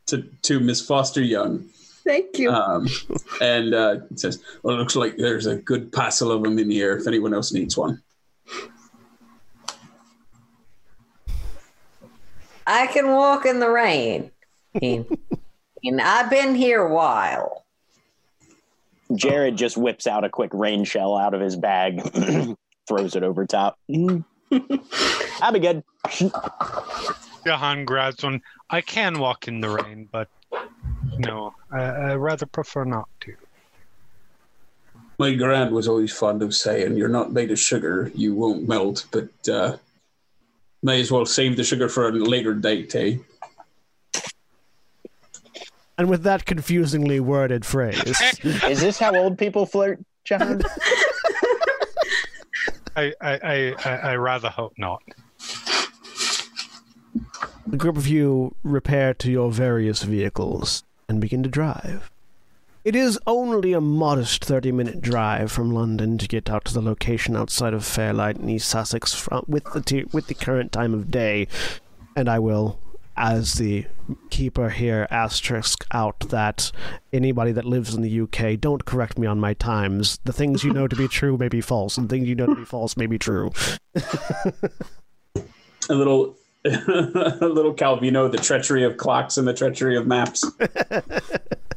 [0.06, 1.64] to to Miss Foster Young.
[2.04, 2.50] Thank you.
[2.50, 2.86] Um,
[3.40, 6.70] and uh, it says, "Well, it looks like there's a good passel of them in
[6.70, 6.98] here.
[6.98, 8.02] If anyone else needs one."
[12.66, 14.30] I can walk in the rain.
[14.80, 15.06] And,
[15.82, 17.64] and I've been here a while.
[19.14, 22.00] Jared just whips out a quick rain shell out of his bag,
[22.88, 23.78] throws it over top.
[23.90, 25.84] I'll be good.
[27.44, 28.40] Jahan grabs one.
[28.70, 30.28] I can walk in the rain, but
[31.18, 33.34] no, I, I rather prefer not to.
[35.18, 39.06] My grand was always fond of saying, "You're not made of sugar; you won't melt."
[39.10, 39.76] But uh,
[40.82, 43.16] may as well save the sugar for a later date, eh?
[45.96, 50.60] And with that confusingly worded phrase, Is this how old people flirt, John?
[52.96, 55.02] I, I, I, I, I rather hope not.
[57.66, 62.10] the group of you repair to your various vehicles and begin to drive.
[62.84, 66.82] It is only a modest 30 minute drive from London to get out to the
[66.82, 70.92] location outside of Fairlight in East Sussex from, with, the t- with the current time
[70.92, 71.48] of day.
[72.14, 72.78] And I will,
[73.16, 73.86] as the
[74.28, 76.70] keeper here, asterisk out that
[77.10, 80.18] anybody that lives in the UK, don't correct me on my times.
[80.24, 82.54] The things you know to be true may be false, and things you know to
[82.54, 83.50] be false may be true.
[85.90, 90.42] A little, a little Calvino, the treachery of clocks and the treachery of maps.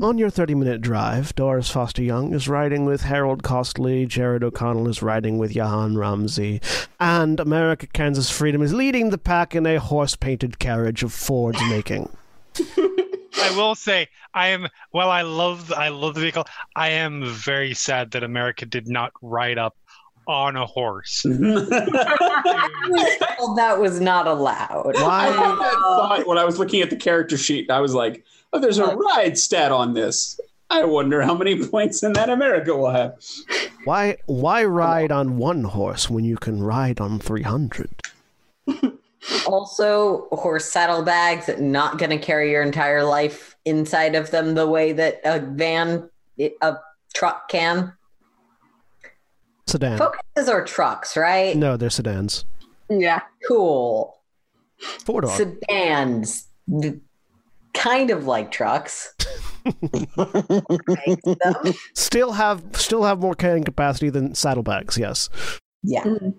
[0.00, 4.88] On your 30 minute drive, Doris Foster Young is riding with Harold Costley, Jared O'Connell
[4.88, 6.62] is riding with Jahan Ramzi,
[6.98, 11.60] and America Kansas Freedom is leading the pack in a horse painted carriage of Ford's
[11.68, 12.08] making.
[12.58, 14.68] I will say, I am.
[14.92, 16.46] Well, I love, I love the vehicle.
[16.74, 19.76] I am very sad that America did not ride up
[20.26, 21.24] on a horse.
[23.38, 24.94] Well, that was not allowed.
[24.96, 25.26] I Why?
[25.26, 27.70] had that thought when I was looking at the character sheet.
[27.70, 30.40] I was like, "Oh, there's a ride stat on this.
[30.70, 33.16] I wonder how many points in that America will have."
[33.84, 34.18] Why?
[34.26, 37.90] Why ride on one horse when you can ride on 300?
[39.46, 44.66] Also, horse saddlebags that not going to carry your entire life inside of them the
[44.66, 46.76] way that a van, a
[47.14, 47.92] truck can.
[49.66, 49.98] Sedan.
[49.98, 51.56] Focuses are trucks, right?
[51.56, 52.44] No, they're sedans.
[52.88, 53.20] Yeah.
[53.46, 54.18] Cool.
[55.04, 55.30] Four door.
[55.30, 56.48] Sedans,
[56.80, 56.98] th-
[57.74, 59.14] kind of like trucks.
[59.64, 61.74] Make them.
[61.94, 64.98] Still have still have more carrying capacity than saddlebags.
[64.98, 65.28] Yes.
[65.82, 66.02] Yeah.
[66.04, 66.30] Mm-hmm.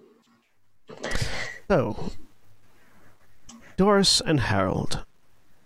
[1.69, 2.12] So,
[3.78, 5.04] Doris and Harold,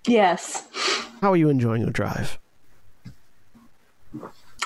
[0.05, 0.67] Yes.
[1.21, 2.39] how are you enjoying your drive?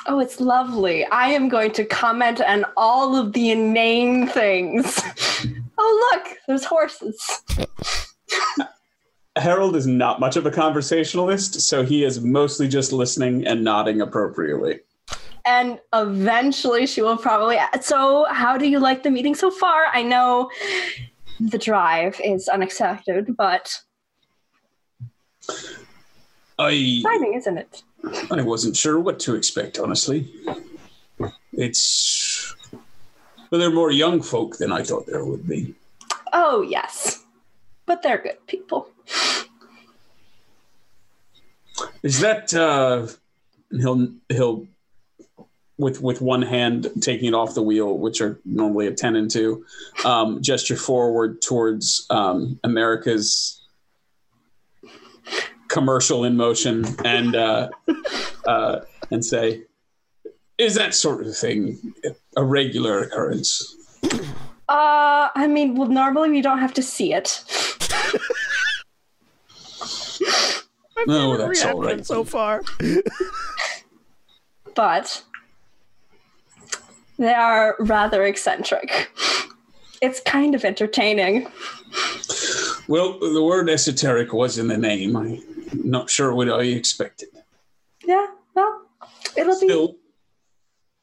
[0.07, 1.05] Oh, it's lovely.
[1.05, 4.99] I am going to comment on all of the inane things.
[5.77, 7.41] oh, look, there's horses.
[9.37, 14.01] Harold is not much of a conversationalist, so he is mostly just listening and nodding
[14.01, 14.79] appropriately.
[15.45, 17.57] And eventually she will probably.
[17.81, 19.85] So, how do you like the meeting so far?
[19.93, 20.49] I know
[21.39, 23.73] the drive is unexpected, but
[26.59, 27.83] I exciting, isn't it?
[28.29, 30.31] I wasn't sure what to expect, honestly.
[31.53, 32.55] It's
[33.49, 35.73] well, there are more young folk than I thought there would be.
[36.33, 37.23] Oh, yes.
[37.85, 38.90] But they're good people.
[42.03, 43.07] Is that uh,
[43.71, 44.67] he'll he'll
[45.77, 49.29] with with one hand taking it off the wheel, which are normally a ten and
[49.29, 49.65] two,
[50.05, 53.61] um, gesture forward towards um, America's
[55.67, 57.69] commercial in motion and uh,
[58.45, 59.63] uh, and say,
[60.57, 61.93] "Is that sort of thing
[62.35, 63.75] a regular occurrence?"
[64.69, 67.43] Uh, I mean, well, normally we don't have to see it.
[71.07, 72.05] No, that's all Reaction right.
[72.05, 72.61] so far.
[74.75, 75.23] but
[77.17, 79.11] they are rather eccentric.
[80.01, 81.47] It's kind of entertaining.
[82.87, 85.15] Well, the word esoteric was in the name.
[85.15, 85.41] I'm
[85.73, 87.29] not sure what I expected.
[88.05, 88.81] Yeah, well,
[89.37, 89.67] it'll be.
[89.67, 89.95] Still,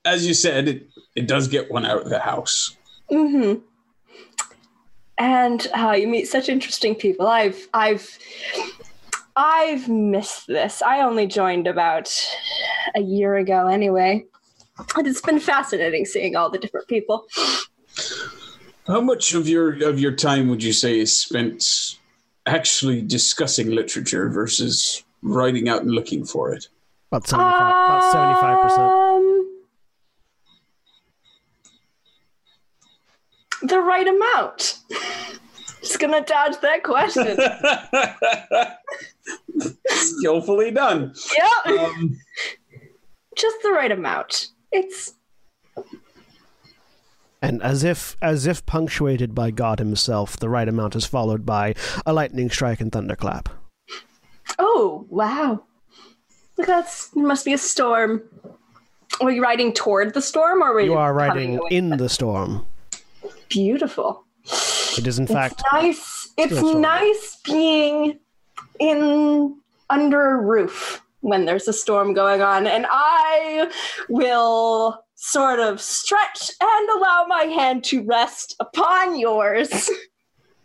[0.04, 2.76] as you said, it, it does get one out of the house.
[3.10, 3.60] Mm-hmm.
[5.18, 7.26] And uh, you meet such interesting people.
[7.26, 8.18] I've, I've,
[9.38, 10.82] I've missed this.
[10.82, 12.12] I only joined about
[12.96, 14.24] a year ago, anyway.
[14.96, 17.24] And it's been fascinating seeing all the different people.
[18.88, 21.98] How much of your of your time would you say is spent
[22.46, 26.66] actually discussing literature versus writing out and looking for it?
[27.12, 28.78] About 75, about 75%.
[29.18, 29.62] Um,
[33.62, 34.80] the right amount.
[35.80, 37.38] Just gonna dodge that question.
[39.88, 41.14] Skillfully done.
[41.36, 42.16] yep, Um,
[43.36, 44.48] just the right amount.
[44.72, 45.14] It's
[47.40, 51.74] And as if as if punctuated by God himself, the right amount is followed by
[52.04, 53.48] a lightning strike and thunderclap.
[54.58, 55.62] oh wow.
[56.56, 58.22] Look that's there must be a storm.
[59.20, 60.92] Were you riding toward the storm, or were you?
[60.92, 61.68] You are riding away?
[61.70, 62.66] in the storm.
[63.48, 64.24] Beautiful.
[64.96, 66.28] It is, in fact, it's nice.
[66.36, 68.18] It's nice being
[68.80, 69.56] in
[69.90, 73.70] under a roof when there's a storm going on, and I
[74.08, 79.68] will sort of stretch and allow my hand to rest upon yours,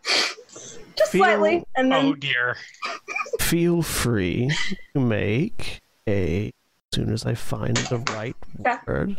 [0.04, 2.58] just Feel- slightly, and then Oh dear.
[3.40, 4.52] feel free
[4.94, 6.48] to make a.
[6.48, 8.80] As soon as I find the right Yeah.
[8.86, 9.18] word.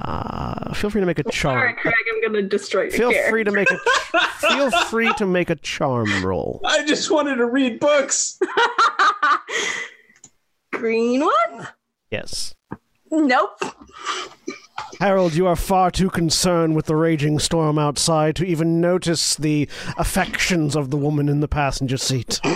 [0.00, 1.76] Uh, feel free to make a Sorry, charm.
[1.76, 3.30] Craig, I'm gonna destroy your Feel character.
[3.30, 3.78] free to make a.
[4.48, 6.60] feel free to make a charm roll.
[6.64, 8.38] I just wanted to read books.
[10.72, 11.68] Green one?
[12.10, 12.54] Yes.
[13.10, 13.58] Nope.
[15.00, 19.68] Harold, you are far too concerned with the raging storm outside to even notice the
[19.98, 22.40] affections of the woman in the passenger seat.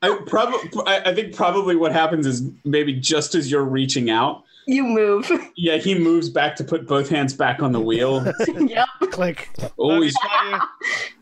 [0.00, 4.44] I probably, I, I think probably what happens is maybe just as you're reaching out,
[4.68, 5.32] You move.
[5.56, 8.22] yeah, he moves back to put both hands back on the wheel.
[8.58, 8.86] yep.
[9.10, 9.48] Click.
[9.78, 10.60] always, Let me tell you,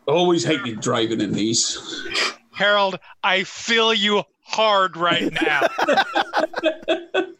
[0.08, 1.78] always hate you driving in these.
[2.50, 5.60] Harold, I feel you hard right now.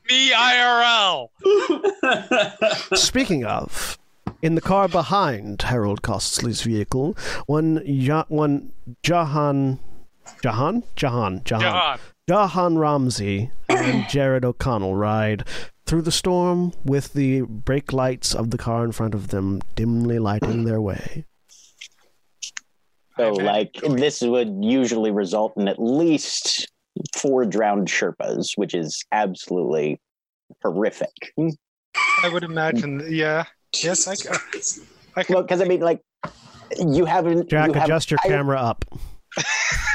[0.08, 1.28] Me IRL.
[2.96, 3.98] Speaking of,
[4.42, 8.70] in the car behind Harold Costley's vehicle, one ja- one
[9.02, 9.80] Jahan
[10.40, 11.98] Jahan Jahan Jahan John.
[12.28, 15.44] Jahan Ramzi and Jared O'Connell ride
[15.86, 20.18] through the storm with the brake lights of the car in front of them dimly
[20.18, 21.24] lighting their way.
[23.16, 26.70] So, like, this would usually result in at least
[27.16, 29.98] four drowned Sherpas, which is absolutely
[30.62, 31.08] horrific.
[32.22, 33.06] I would imagine.
[33.08, 33.44] Yeah.
[33.82, 34.36] Yes, I, c- I
[35.16, 35.42] Well, can.
[35.42, 36.02] because I mean, like,
[36.78, 37.48] you haven't.
[37.48, 38.84] Jack, you have, adjust your I- camera up.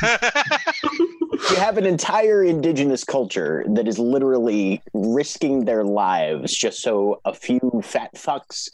[0.02, 7.34] you have an entire indigenous culture that is literally risking their lives just so a
[7.34, 8.70] few fat fucks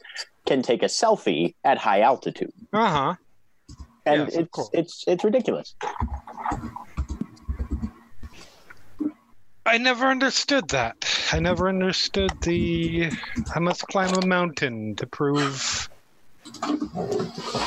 [0.46, 3.16] can take a selfie at high altitude, uh huh.
[4.06, 5.76] and Yes, it's it's it's ridiculous.
[9.66, 10.96] I never understood that.
[11.34, 13.12] I never understood the.
[13.54, 15.90] I must climb a mountain to prove.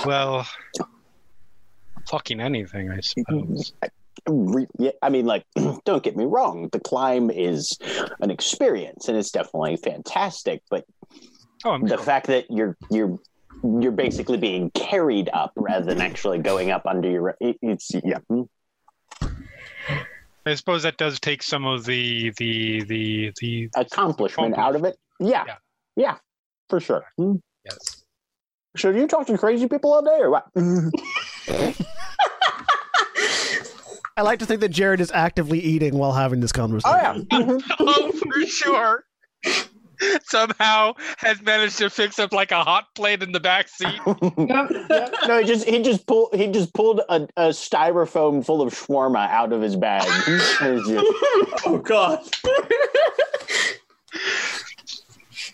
[0.06, 0.46] Well,
[2.10, 3.72] fucking anything, I suppose.
[4.28, 5.44] I mean, like,
[5.84, 7.78] don't get me wrong, the climb is
[8.20, 10.84] an experience and it's definitely fantastic, but
[11.64, 11.98] Oh, the sure.
[11.98, 13.18] fact that you're you're
[13.62, 18.16] you're basically being carried up rather than actually going up under your it's yeah
[20.46, 23.68] I suppose that does take some of the the the the.
[23.76, 25.56] accomplishment out of it yeah Yeah.
[25.96, 26.16] yeah,
[26.70, 27.34] for sure Hmm.
[27.66, 28.04] Yes.
[28.78, 30.46] so you talk to crazy people all day or what
[34.16, 37.26] I like to think that Jared is actively eating while having this conversation.
[37.30, 39.04] oh yeah oh, for sure.
[40.24, 43.98] Somehow has managed to fix up like a hot plate in the back seat.
[44.06, 49.28] no he just he just pulled he just pulled a, a styrofoam full of shawarma
[49.28, 50.60] out of his bag just-
[51.66, 52.20] oh God!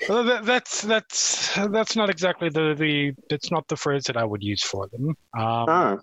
[0.09, 4.25] Well, that, that's that's that's not exactly the the that's not the phrase that I
[4.25, 5.17] would use for them.
[5.37, 5.97] Um, uh,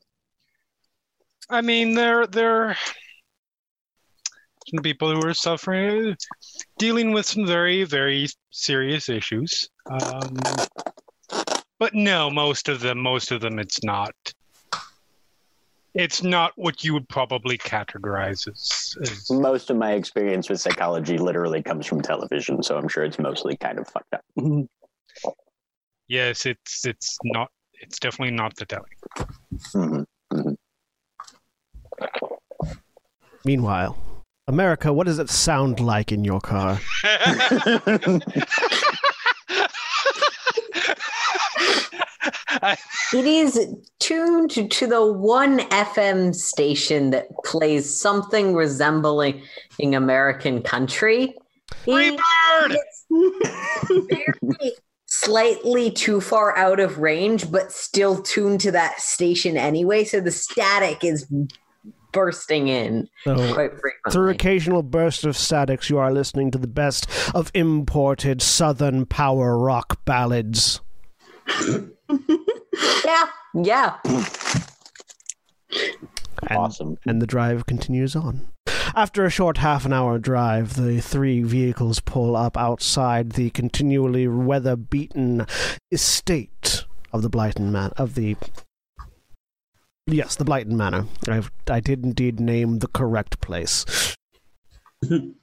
[1.50, 2.78] I mean, they're they're
[4.68, 6.16] some people who are suffering,
[6.78, 9.70] dealing with some very very serious issues.
[9.90, 10.38] Um,
[11.80, 14.16] but no, most of them, most of them, it's not.
[15.96, 18.96] It's not what you would probably categorize as.
[19.02, 23.20] as most of my experience with psychology literally comes from television so i'm sure it's
[23.20, 24.22] mostly kind of fucked up
[26.08, 27.50] yes, it's it's not.
[27.74, 28.86] It's definitely not the telling.
[29.76, 30.06] Mhm.
[33.46, 33.98] Meanwhile,
[34.48, 36.80] America, what does it sound like in your car?
[42.50, 42.78] I-
[43.14, 43.60] It is
[44.00, 49.44] tuned to, to the one FM station that plays something resembling
[49.94, 51.36] American country.
[51.84, 52.78] Free bird!
[53.10, 60.04] It's slightly too far out of range, but still tuned to that station anyway.
[60.04, 61.26] So the static is
[62.12, 64.12] bursting in So, quite frequently.
[64.12, 69.58] through occasional bursts of statics, you are listening to the best of imported Southern power
[69.58, 70.80] rock ballads.
[73.06, 73.98] yeah, yeah.
[76.48, 78.48] And, awesome and the drive continues on.
[78.96, 84.28] After a short half an hour drive, the three vehicles pull up outside the continually
[84.28, 85.48] weather beaten
[85.92, 88.36] estate of the Blyton man of the
[90.06, 91.06] Yes, the Blyton Manor.
[91.28, 94.16] I I did indeed name the correct place.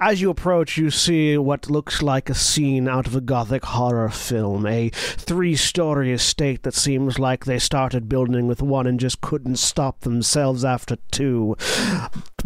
[0.00, 4.08] As you approach, you see what looks like a scene out of a gothic horror
[4.08, 4.66] film.
[4.66, 9.56] A three story estate that seems like they started building with one and just couldn't
[9.56, 11.56] stop themselves after two.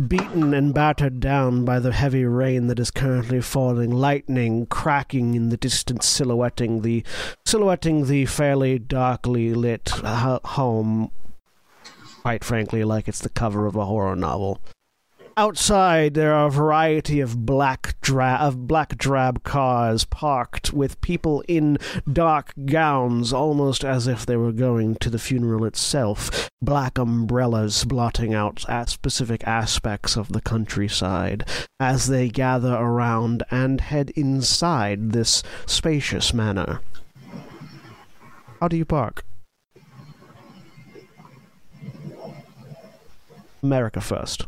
[0.08, 5.50] Beaten and battered down by the heavy rain that is currently falling, lightning cracking in
[5.50, 7.04] the distance, silhouetting the
[7.44, 11.10] silhouetting the fairly darkly lit uh, home.
[12.22, 14.60] Quite frankly, like it's the cover of a horror novel.
[15.34, 21.42] Outside, there are a variety of black dra- of black drab cars parked with people
[21.48, 21.78] in
[22.10, 26.50] dark gowns, almost as if they were going to the funeral itself.
[26.60, 31.48] Black umbrellas blotting out at specific aspects of the countryside
[31.80, 36.80] as they gather around and head inside this spacious manor.
[38.60, 39.24] How do you park?
[43.62, 44.46] America first.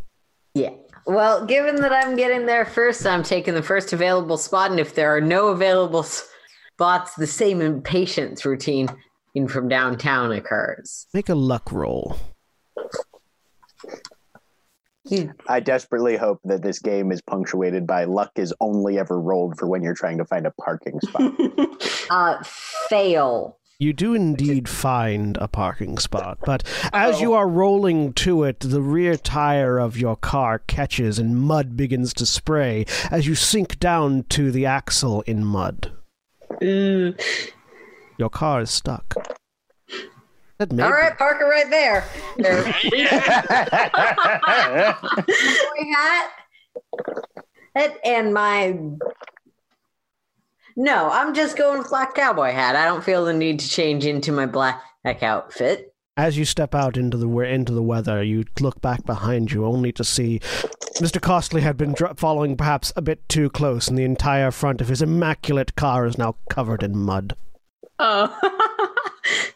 [0.55, 0.71] Yeah.
[1.07, 4.95] Well, given that I'm getting there first, I'm taking the first available spot, and if
[4.95, 8.89] there are no available spots, the same impatience routine
[9.35, 11.07] in from downtown occurs.
[11.13, 12.17] Make a luck roll.
[15.49, 19.67] I desperately hope that this game is punctuated by luck is only ever rolled for
[19.69, 21.33] when you're trying to find a parking spot.
[22.11, 23.57] Uh, fail.
[23.79, 26.63] You do indeed find a parking spot, but
[26.93, 31.77] as you are rolling to it, the rear tire of your car catches and mud
[31.77, 35.91] begins to spray as you sink down to the axle in mud.
[36.63, 37.21] Mm.
[38.17, 39.13] Your car is stuck.
[39.17, 39.25] All
[40.61, 42.05] right, may All be- right, Parker, right there.
[42.37, 42.63] There.
[42.63, 42.97] cowboy
[45.93, 46.31] hat
[47.75, 48.79] and, and my
[50.77, 54.05] no i'm just going with black cowboy hat i don't feel the need to change
[54.07, 58.45] into my black heck outfit As you step out into the into the weather, you
[58.61, 60.39] look back behind you, only to see
[61.01, 61.21] Mr.
[61.21, 64.87] Costley had been dr- following perhaps a bit too close, and the entire front of
[64.87, 67.35] his immaculate car is now covered in mud.
[67.99, 68.31] Oh.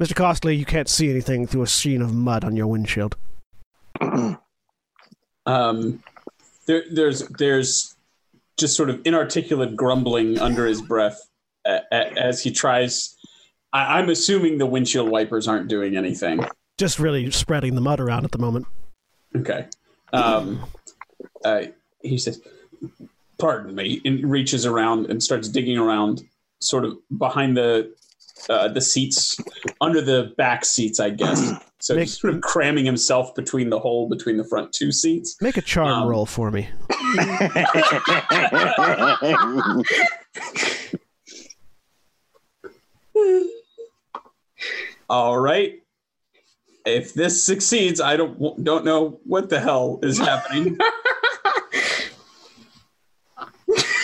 [0.00, 0.14] Mr.
[0.14, 3.16] Costley, you can't see anything through a sheen of mud on your windshield.
[5.46, 6.02] Um,
[6.66, 7.96] there, there's there's
[8.58, 11.28] just sort of inarticulate grumbling under his breath
[11.92, 13.16] as he tries.
[13.72, 16.44] I, I'm assuming the windshield wipers aren't doing anything.
[16.76, 18.66] Just really spreading the mud around at the moment.
[19.36, 19.66] Okay.
[20.12, 20.64] Um,
[21.44, 21.62] uh,
[22.02, 22.40] he says,
[23.38, 26.22] "Pardon me," and reaches around and starts digging around,
[26.60, 27.94] sort of behind the
[28.48, 29.36] uh, the seats,
[29.80, 31.52] under the back seats, I guess.
[31.80, 35.36] So Make- just sort of cramming himself between the hole between the front two seats.
[35.40, 36.68] Make a charm Um, roll for me.
[45.08, 45.80] All right.
[46.84, 50.78] If this succeeds, I don't don't know what the hell is happening.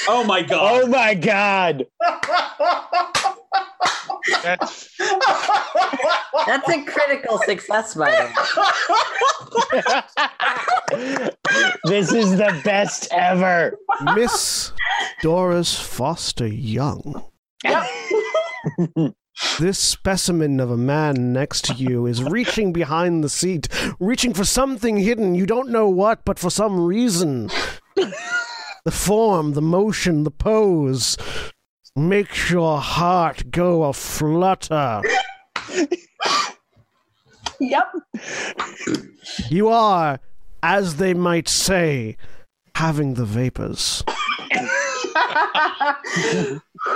[0.08, 0.82] oh my god!
[0.82, 1.86] oh my god!
[4.42, 4.90] That's
[6.46, 8.24] that's a critical success by the
[10.92, 11.30] way
[11.84, 13.78] this is the best ever.
[14.14, 14.72] Miss
[15.22, 17.24] Doris Foster Young.
[19.58, 23.68] This specimen of a man next to you is reaching behind the seat,
[23.98, 25.34] reaching for something hidden.
[25.34, 27.50] You don't know what, but for some reason.
[27.96, 31.16] the form, the motion, the pose
[31.96, 35.02] makes your heart go a flutter.
[37.60, 37.92] yep.
[39.48, 40.18] You are,
[40.62, 42.16] as they might say,
[42.74, 44.02] having the vapors.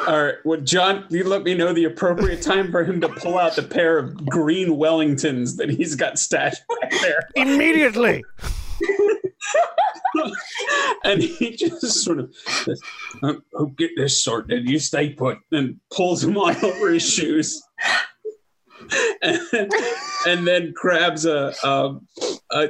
[0.07, 3.39] All right, well, John, you let me know the appropriate time for him to pull
[3.39, 8.25] out the pair of green Wellingtons that he's got stashed back there, Immediately!
[11.05, 12.81] and he just sort of says,
[13.23, 14.69] "I'll, I'll get this sorted.
[14.69, 17.63] You stay put," and pulls them on over his shoes.
[19.23, 19.73] And,
[20.27, 21.97] and then grabs a, a,
[22.53, 22.69] a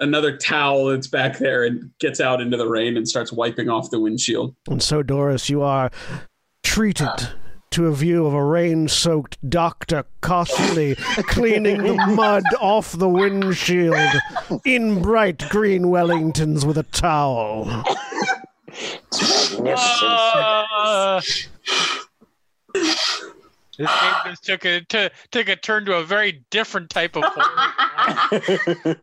[0.00, 3.90] another towel that's back there and gets out into the rain and starts wiping off
[3.90, 4.56] the windshield.
[4.68, 5.90] And so, Doris, you are
[6.62, 7.08] treated
[7.70, 10.04] to a view of a rain soaked Dr.
[10.20, 10.94] Costley
[11.28, 13.96] cleaning the mud off the windshield
[14.64, 17.66] in bright green Wellingtons with a towel.
[19.62, 20.02] Magnificent.
[20.02, 21.20] Uh,
[23.80, 27.24] this game just took a to, took a turn to a very different type of
[27.26, 29.02] horror.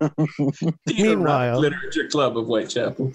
[0.88, 3.12] Meanwhile- Literature Club of Whitechapel.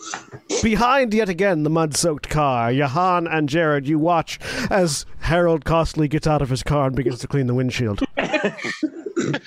[0.62, 4.38] Behind yet again the mud soaked car, Jahan and Jared, you watch
[4.70, 8.00] as Harold Costley gets out of his car and begins to clean the windshield.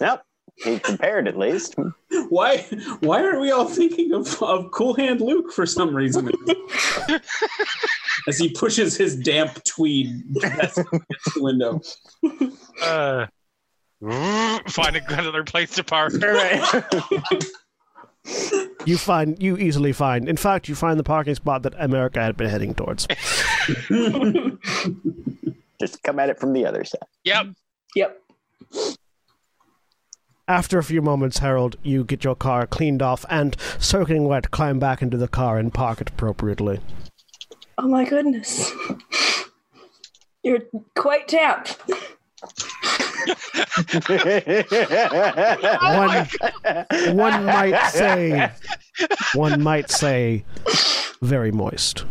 [0.00, 0.20] Nope.
[0.64, 1.76] He compared at least.
[2.28, 2.58] Why?
[3.00, 6.30] Why are we all thinking of, of Cool Hand Luke for some reason?
[8.26, 11.80] As he pushes his damp tweed vest against the window.
[12.82, 13.26] Uh,
[14.68, 16.12] find another place to park.
[18.84, 20.28] You find you easily find.
[20.28, 23.06] In fact, you find the parking spot that America had been heading towards.
[25.80, 27.00] Just come at it from the other side.
[27.24, 27.46] Yep.
[27.94, 28.20] Yep.
[30.48, 34.78] After a few moments, Harold, you get your car cleaned off and, soaking wet, climb
[34.78, 36.80] back into the car and park it appropriately.
[37.76, 38.72] Oh my goodness.
[40.42, 40.62] You're
[40.96, 41.76] quite tapped.
[45.82, 46.28] One,
[47.14, 48.50] one might say,
[49.34, 50.44] one might say,
[51.20, 52.04] very moist.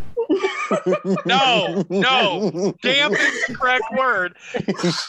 [1.25, 2.75] No, no.
[2.81, 4.35] Damp is the correct word.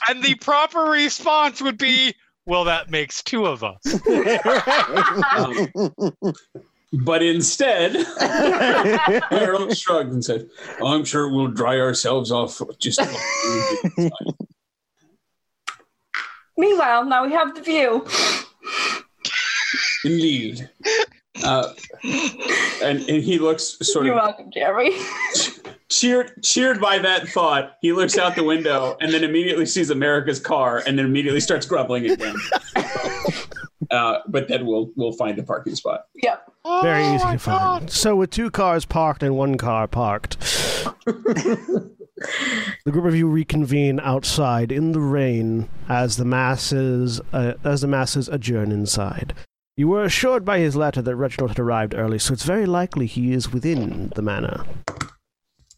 [0.09, 2.15] And the proper response would be,
[2.49, 3.79] well, that makes two of us.
[5.37, 5.69] Um,
[7.05, 7.95] but instead,
[9.31, 10.49] Harold shrugged and said,
[10.83, 13.01] I'm sure we'll dry ourselves off just
[16.57, 18.07] Meanwhile, now we have the view.
[20.05, 20.71] indeed.
[21.45, 21.73] Uh,
[22.83, 24.99] and, and he looks sort of You're welcome, Jeremy.
[25.89, 27.77] cheered cheered by that thought.
[27.81, 31.67] He looks out the window and then immediately sees America's car and then immediately starts
[31.67, 32.37] grumbling again.
[33.91, 36.07] Uh, but then we'll we'll find a parking spot.
[36.23, 36.53] Yep.
[36.83, 37.91] Very Oh easy my to find.
[37.91, 40.39] So, with two cars parked and one car parked,
[41.07, 41.91] the
[42.85, 48.29] group of you reconvene outside in the rain as the masses uh, as the masses
[48.29, 49.33] adjourn inside.
[49.79, 53.07] You were assured by his letter that Reginald had arrived early, so it's very likely
[53.07, 54.65] he is within the manor.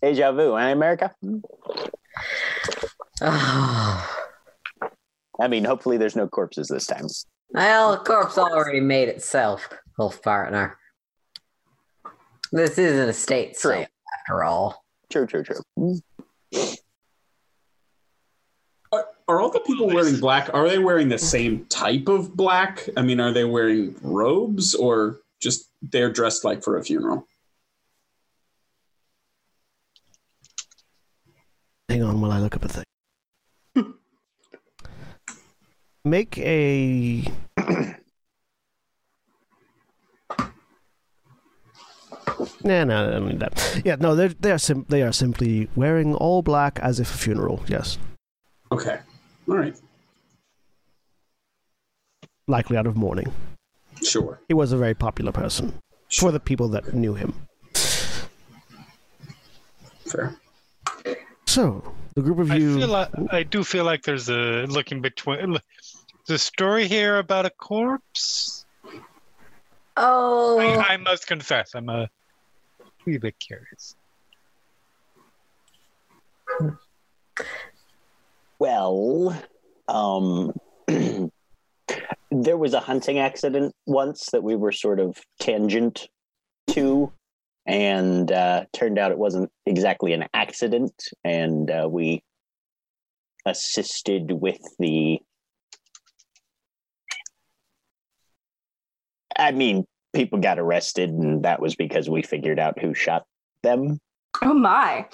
[0.01, 1.15] Deja vu, eh, America?
[3.21, 4.07] I
[5.51, 7.09] mean, hopefully there's no corpses this time.
[7.51, 10.79] Well, the corpse already made itself, Wolf partner.
[12.53, 13.73] This is an estate True.
[13.73, 13.87] sale,
[14.19, 14.83] after all.
[15.11, 15.61] True, true, true.
[19.31, 20.53] Are, are all the people wearing black?
[20.53, 22.89] Are they wearing the same type of black?
[22.97, 27.29] I mean, are they wearing robes or just they're dressed like for a funeral?
[31.89, 32.85] Hang on while I look up a thing.
[36.05, 37.25] Make a.
[42.63, 43.83] Nah, no, I don't need that.
[43.85, 47.19] Yeah, no, they're they are sim- they are simply wearing all black as if a
[47.19, 47.63] funeral.
[47.69, 47.99] Yes,
[48.73, 48.99] Okay,
[49.51, 49.77] all right,
[52.47, 53.33] likely out of mourning.
[54.03, 54.41] sure.
[54.49, 55.75] He was a very popular person
[56.09, 56.29] sure.
[56.29, 57.35] for the people that knew him.
[60.07, 60.37] Fair.
[61.47, 62.79] So the group of I you.
[62.79, 65.59] feel like I do feel like there's a looking between
[66.27, 68.65] the story here about a corpse.
[69.97, 72.09] Oh, I, I must confess, I'm a
[73.05, 73.97] wee bit curious.
[78.61, 79.43] Well,
[79.89, 80.53] um,
[82.31, 86.09] there was a hunting accident once that we were sort of tangent
[86.73, 87.11] to,
[87.65, 90.93] and uh, turned out it wasn't exactly an accident,
[91.25, 92.23] and uh, we
[93.47, 95.21] assisted with the.
[99.39, 103.25] I mean, people got arrested, and that was because we figured out who shot
[103.63, 103.99] them.
[104.43, 105.07] Oh my.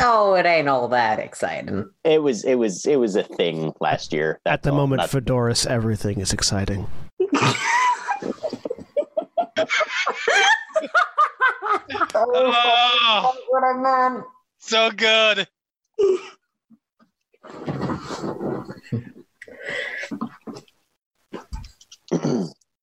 [0.00, 1.88] Oh, it ain't all that exciting.
[2.04, 4.40] It was, it was, it was a thing last year.
[4.46, 4.76] At the all.
[4.76, 6.86] moment, Not- for Doris, everything is exciting.
[12.14, 14.24] Oh, What I meant.
[14.58, 15.48] so good.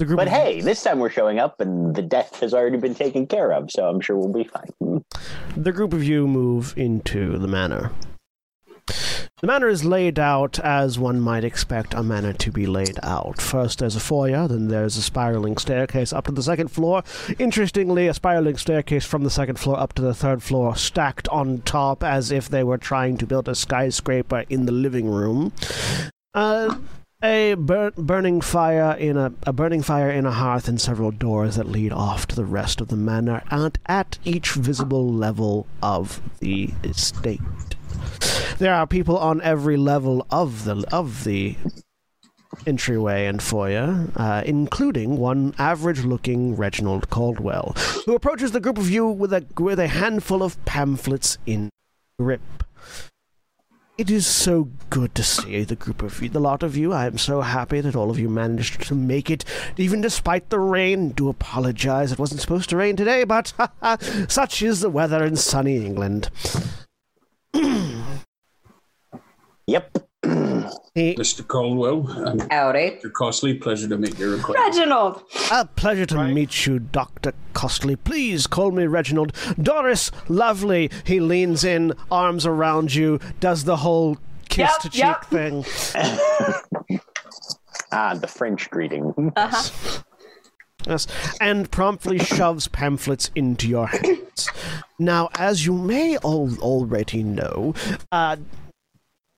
[0.02, 2.96] The group But hey, this time we're showing up and the death has already been
[2.96, 5.06] taken care of, so I'm sure we'll be fine.
[5.56, 7.92] the group of you move into the manor.
[8.88, 13.40] The manor is laid out as one might expect a manor to be laid out.
[13.40, 17.04] First, there's a foyer, then there's a spiraling staircase up to the second floor.
[17.38, 21.62] Interestingly, a spiraling staircase from the second floor up to the third floor, stacked on
[21.62, 25.54] top as if they were trying to build a skyscraper in the living room.
[26.34, 26.76] Uh,
[27.24, 31.56] a bur- burning fire in a, a burning fire in a hearth and several doors
[31.56, 36.22] that lead off to the rest of the manor and at each visible level of
[36.40, 37.42] the estate.
[38.58, 41.56] There are people on every level of the of the
[42.68, 49.08] entryway and foyer, uh, including one average-looking Reginald Caldwell, who approaches the group of you
[49.08, 51.70] with a with a handful of pamphlets in
[52.20, 52.42] grip.
[54.02, 56.92] It is so good to see the group of you, the lot of you.
[56.92, 59.46] I am so happy that all of you managed to make it,
[59.78, 61.10] even despite the rain.
[61.10, 62.12] Do apologize.
[62.12, 63.54] It wasn't supposed to rain today, but
[64.28, 66.32] such is the weather in sunny England.
[69.68, 70.00] Yep.
[70.94, 71.48] He- Mr.
[71.48, 73.00] Caldwell, um, Howdy.
[73.02, 73.10] Mr.
[73.14, 74.36] Costley, pleasure to meet you.
[74.36, 75.24] Reginald.
[75.50, 76.34] A pleasure to Right.
[76.34, 77.32] meet you, Dr.
[77.54, 77.96] Costley.
[77.96, 79.32] Please call me Reginald.
[79.62, 80.92] Doris, lovely.
[81.06, 84.18] He leans in, arms around you, does the whole
[84.50, 85.26] kiss Yep, to cheek yep.
[85.26, 85.66] thing.
[87.94, 89.32] ah, the French greeting.
[89.38, 90.02] Uh-huh.
[90.88, 91.06] Yes,
[91.40, 94.50] and promptly shoves pamphlets into your hands.
[95.00, 97.76] Now, as you may all already know,
[98.12, 98.38] uh,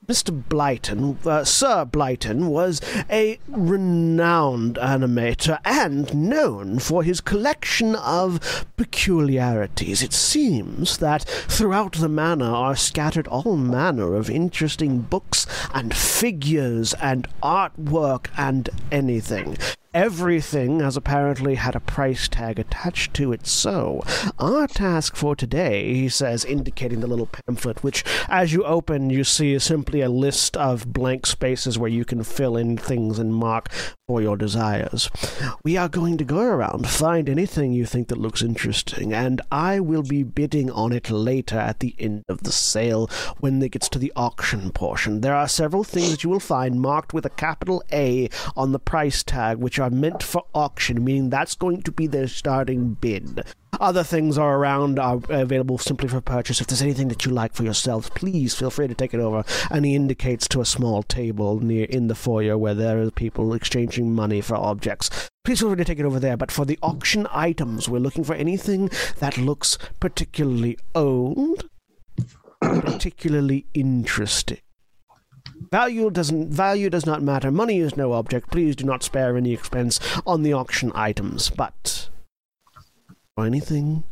[0.07, 0.43] Mr.
[0.49, 10.03] Blyton, uh, Sir Blyton, was a renowned animator and known for his collection of peculiarities.
[10.03, 16.93] It seems that throughout the manor are scattered all manner of interesting books and figures
[16.95, 19.55] and artwork and anything.
[19.93, 24.01] Everything has apparently had a price tag attached to it, so
[24.39, 29.23] our task for today, he says, indicating the little pamphlet, which, as you open, you
[29.23, 33.35] see is simply a list of blank spaces where you can fill in things and
[33.35, 33.69] mark
[34.13, 35.09] for your desires.
[35.63, 39.79] We are going to go around, find anything you think that looks interesting, and I
[39.79, 43.09] will be bidding on it later at the end of the sale
[43.39, 45.21] when it gets to the auction portion.
[45.21, 48.77] There are several things that you will find marked with a capital A on the
[48.77, 53.43] price tag, which are meant for auction, meaning that's going to be their starting bid.
[53.79, 56.61] Other things are around, are available simply for purchase.
[56.61, 59.43] If there's anything that you like for yourselves, please feel free to take it over.
[59.69, 63.53] And he indicates to a small table near in the foyer where there are people
[63.53, 65.29] exchanging money for objects.
[65.43, 66.37] Please feel free to take it over there.
[66.37, 71.69] But for the auction items, we're looking for anything that looks particularly old,
[72.61, 74.59] particularly interesting.
[75.71, 77.51] Value doesn't value does not matter.
[77.51, 78.51] Money is no object.
[78.51, 82.09] Please do not spare any expense on the auction items, but
[83.35, 84.03] or anything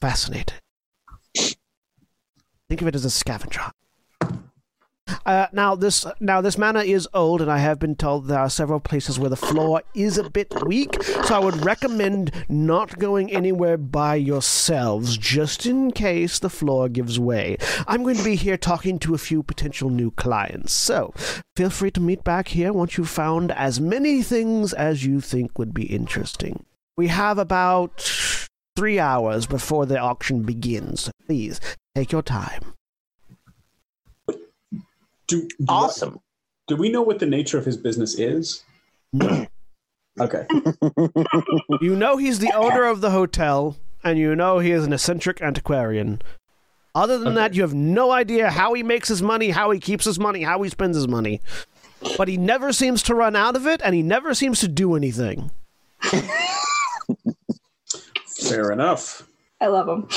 [0.00, 0.58] fascinating.
[2.68, 3.70] Think of it as a scavenger.
[5.24, 8.50] Uh, now this now this manor is old, and I have been told there are
[8.50, 11.02] several places where the floor is a bit weak.
[11.02, 17.18] So I would recommend not going anywhere by yourselves, just in case the floor gives
[17.18, 17.56] way.
[17.86, 21.12] I'm going to be here talking to a few potential new clients, so
[21.56, 25.58] feel free to meet back here once you've found as many things as you think
[25.58, 26.66] would be interesting.
[26.96, 28.00] We have about
[28.74, 31.10] three hours before the auction begins.
[31.26, 31.60] Please
[31.94, 32.72] take your time.
[34.28, 34.36] Do,
[35.28, 36.20] do, Awesome.
[36.68, 38.64] do we know what the nature of his business is?
[39.12, 39.46] No.
[40.18, 40.46] Okay.
[41.82, 45.42] You know he's the owner of the hotel, and you know he is an eccentric
[45.42, 46.22] antiquarian.
[46.94, 50.06] Other than that, you have no idea how he makes his money, how he keeps
[50.06, 51.42] his money, how he spends his money.
[52.16, 54.94] But he never seems to run out of it, and he never seems to do
[54.94, 55.50] anything.
[58.26, 59.28] Fair enough.
[59.60, 60.08] I love him.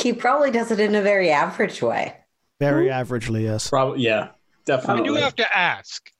[0.00, 2.16] He probably does it in a very average way.
[2.60, 3.68] Very averagely, yes.
[3.68, 4.28] Probably, yeah,
[4.64, 5.02] definitely.
[5.02, 6.10] I do have to ask,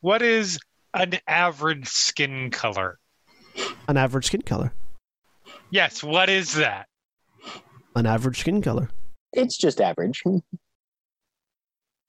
[0.00, 0.58] what is
[0.94, 2.98] an average skin color?
[3.88, 4.72] An average skin color.
[5.70, 6.86] Yes, what is that?
[7.96, 8.88] An average skin color.
[9.32, 10.22] It's just average.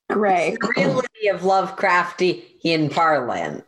[0.10, 0.56] Gray.
[0.60, 3.64] The reality of Lovecraftian parlance.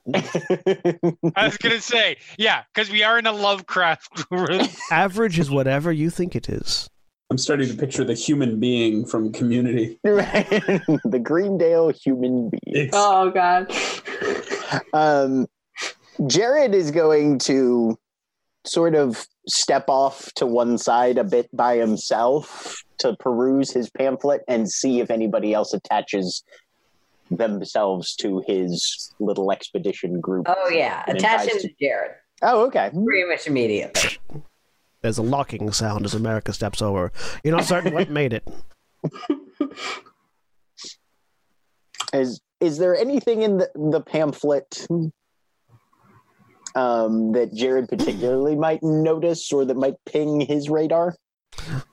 [1.35, 4.67] I was gonna say, yeah, because we are in a Lovecraft room.
[4.91, 6.89] Average is whatever you think it is.
[7.31, 9.99] I'm starting to picture the human being from Community.
[10.03, 10.47] right.
[11.05, 12.61] the Greendale human being.
[12.87, 13.71] It's, Oh god.
[14.93, 15.47] Um,
[16.27, 17.97] Jared is going to
[18.65, 24.41] sort of step off to one side a bit by himself to peruse his pamphlet
[24.47, 26.43] and see if anybody else attaches
[27.31, 30.45] themselves to his little expedition group.
[30.47, 32.91] Oh yeah, And attach him to Jared Oh, okay.
[32.93, 34.17] pretty much immediately.
[35.01, 37.11] There's a locking sound as America steps over.
[37.43, 38.47] You're not certain what made it.
[42.13, 44.87] Is is there anything in the, the pamphlet
[46.75, 51.15] um, that Jared particularly might notice or that might ping his radar?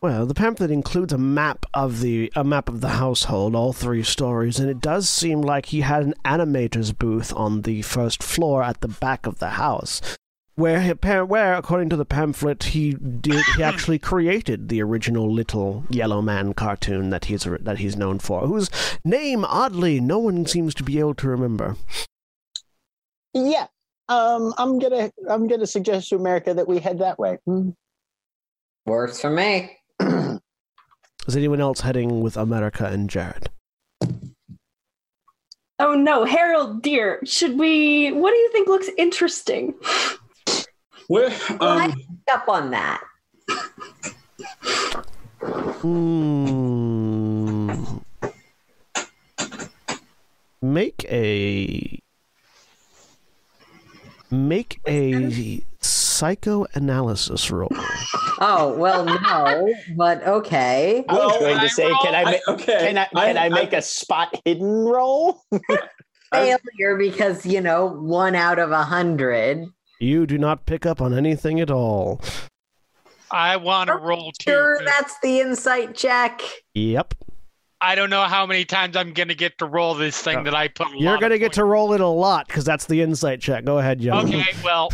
[0.00, 4.02] Well, the pamphlet includes a map of the a map of the household, all three
[4.02, 8.62] stories, and it does seem like he had an animator's booth on the first floor
[8.62, 10.00] at the back of the house,
[10.54, 15.84] where he, where according to the pamphlet he did he actually created the original little
[15.88, 18.70] yellow man cartoon that he's that he's known for, whose
[19.04, 21.76] name oddly no one seems to be able to remember.
[23.34, 23.66] Yeah.
[24.08, 27.38] Um, I'm gonna I'm gonna suggest to America that we head that way.
[27.46, 27.70] Hmm.
[28.86, 29.78] Works for me.
[30.00, 33.48] Is anyone else heading with America and Jared?
[35.78, 38.10] Oh no, Harold, dear, should we?
[38.12, 39.74] What do you think looks interesting?
[41.08, 41.94] Well, I- um,
[42.30, 43.02] Up on that.
[46.62, 47.98] Hmm.
[50.60, 52.00] Make a
[54.30, 55.62] make a
[56.22, 57.68] psychoanalysis roll.
[58.44, 61.04] Oh well, no, but okay.
[61.08, 62.78] I was going to say, can I, I- okay.
[62.78, 65.44] can I can I, make a spot hidden roll?
[66.32, 69.66] Failure because you know one out of a hundred.
[70.00, 72.20] You do not pick up on anything at all.
[73.30, 74.76] I want to oh, roll too.
[74.84, 76.42] That's the insight check.
[76.74, 77.14] Yep.
[77.80, 80.54] I don't know how many times I'm gonna get to roll this thing uh, that
[80.54, 80.88] I put.
[80.88, 83.64] a You're going to get to roll it a lot because that's the insight check.
[83.64, 84.32] Go ahead, Young.
[84.32, 84.48] points.
[84.48, 84.90] Okay, well,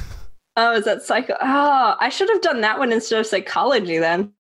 [0.60, 1.34] Oh, is that psycho?
[1.40, 4.32] Oh, I should have done that one instead of psychology then.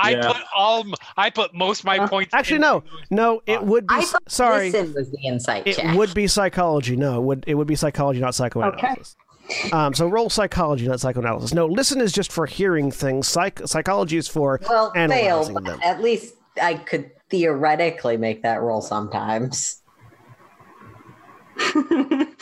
[0.00, 0.32] I Yeah.
[0.32, 0.84] put all.
[1.18, 2.32] I put most my Uh, points.
[2.32, 2.82] Actually, into no.
[3.10, 3.94] No, it would be.
[3.96, 4.70] I sorry.
[4.70, 5.94] was the insight It check.
[5.94, 6.96] would be psychology.
[6.96, 9.14] No, it would it would be psychology, not psychoanalysis.
[9.50, 9.70] Okay.
[9.72, 11.52] Um, so roll psychology, not psychoanalysis.
[11.52, 13.28] No, listen is just for hearing things.
[13.28, 15.80] Psych- psychology is for well, fail, analyzing but them.
[15.84, 19.82] at least I could theoretically make that roll sometimes.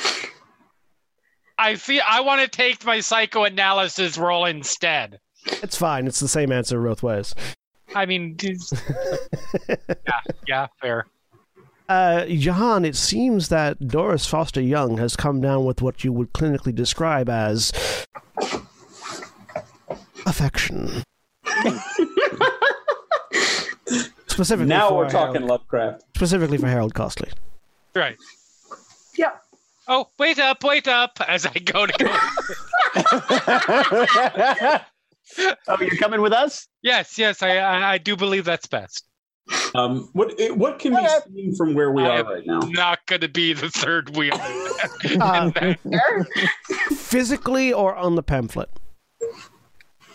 [1.58, 5.20] I feel I want to take my psychoanalysis role instead.
[5.46, 6.06] It's fine.
[6.06, 7.34] It's the same answer both ways.
[7.94, 11.06] I mean, yeah, yeah, fair.
[11.88, 16.32] Uh, Jahan, it seems that Doris Foster Young has come down with what you would
[16.32, 17.72] clinically describe as
[20.26, 21.02] affection.
[24.26, 26.02] specifically now for we're talking Harold, Lovecraft.
[26.16, 27.30] specifically for Harold Costley.
[27.94, 28.16] Right.
[29.88, 29.96] Yep.
[29.96, 31.18] Oh, wait up, wait up!
[31.26, 32.10] As I go to go.
[35.68, 36.68] oh, you're coming with us?
[36.82, 39.04] yes, yes, I, I, I do believe that's best.
[39.74, 42.60] Um, what what can be seen from where we I are right now?
[42.60, 44.40] Not going to be the third wheel.
[45.20, 45.50] Uh,
[46.90, 48.68] physically or on the pamphlet?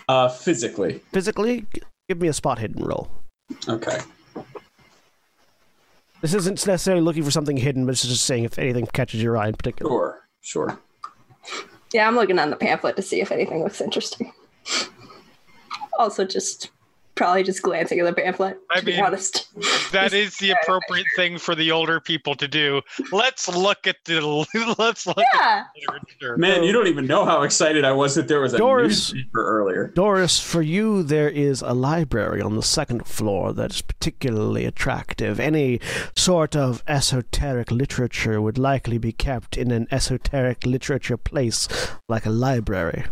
[0.08, 1.02] Uh, physically.
[1.12, 1.66] Physically,
[2.08, 3.10] give me a spot hidden roll.
[3.68, 4.00] Okay.
[6.22, 9.38] This isn't necessarily looking for something hidden, but it's just saying if anything catches your
[9.38, 9.90] eye in particular.
[9.90, 10.20] Sure.
[10.42, 10.80] Sure.
[11.94, 14.34] Yeah, I'm looking on the pamphlet to see if anything looks interesting.
[15.98, 16.70] Also, just
[17.20, 18.58] probably just glancing at the pamphlet.
[18.72, 19.48] I to be mean- honest.
[19.92, 22.82] that is the appropriate thing for the older people to do.
[23.12, 24.20] Let's look at the.
[24.80, 25.64] Let's look Yeah.
[25.66, 26.38] at the literature.
[26.38, 29.14] Man, you don't even know how excited I was that there was a Doris.
[29.14, 29.88] newspaper earlier.
[29.94, 35.40] Doris, for you, there is a library on the second floor that's particularly attractive.
[35.40, 35.80] Any
[36.16, 41.68] sort of esoteric literature would likely be kept in an esoteric literature place
[42.08, 43.04] like a library.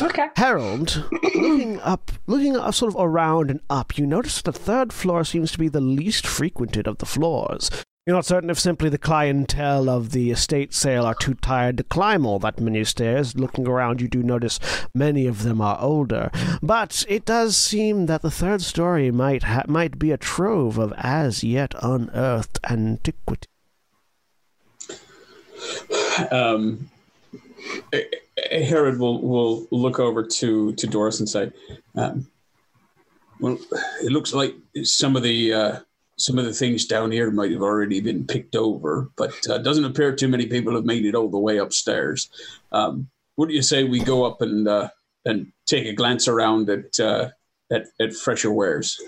[0.00, 0.28] Okay.
[0.36, 5.24] Harold, looking up, looking up, sort of around and up, you notice the third floor
[5.24, 7.70] seems to be the least frequented of the floors.
[8.06, 11.82] You're not certain if simply the clientele of the estate sale are too tired to
[11.82, 13.36] climb all that many stairs.
[13.36, 14.60] Looking around, you do notice
[14.94, 16.30] many of them are older,
[16.62, 20.92] but it does seem that the third story might ha- might be a trove of
[20.96, 23.48] as yet unearthed antiquity.
[26.30, 26.90] Um,
[28.50, 31.50] Harold will will look over to to Doris and say,
[31.94, 32.26] um,
[33.40, 33.58] "Well,
[34.02, 35.80] it looks like some of the uh,
[36.18, 39.84] some of the things down here might have already been picked over, but uh, doesn't
[39.84, 42.28] appear too many people have made it all the way upstairs.
[42.72, 44.88] Um, what do you say we go up and uh,
[45.24, 47.30] and take a glance around at uh,
[47.70, 49.00] at, at fresher wares?"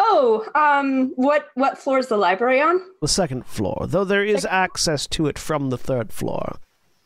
[0.00, 2.80] Oh, um, what what floor is the library on?
[3.00, 6.58] the second floor, though there is access to it from the third floor.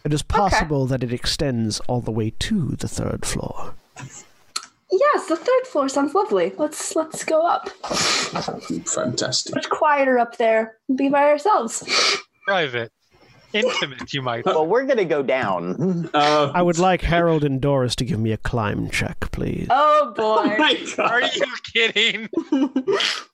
[0.04, 3.74] It is possible that it extends all the way to the third floor.
[4.90, 6.52] Yes, the third floor sounds lovely.
[6.58, 7.68] Let's let's go up.
[7.70, 9.54] Fantastic.
[9.54, 10.76] Much quieter up there.
[10.94, 11.82] Be by ourselves.
[12.46, 12.92] Private,
[13.54, 14.44] intimate, you might.
[14.44, 16.10] Well, we're gonna go down.
[16.12, 19.68] Uh, I would like Harold and Doris to give me a climb check, please.
[19.70, 20.56] Oh oh boy.
[20.58, 21.10] my God.
[21.10, 22.28] Are you kidding?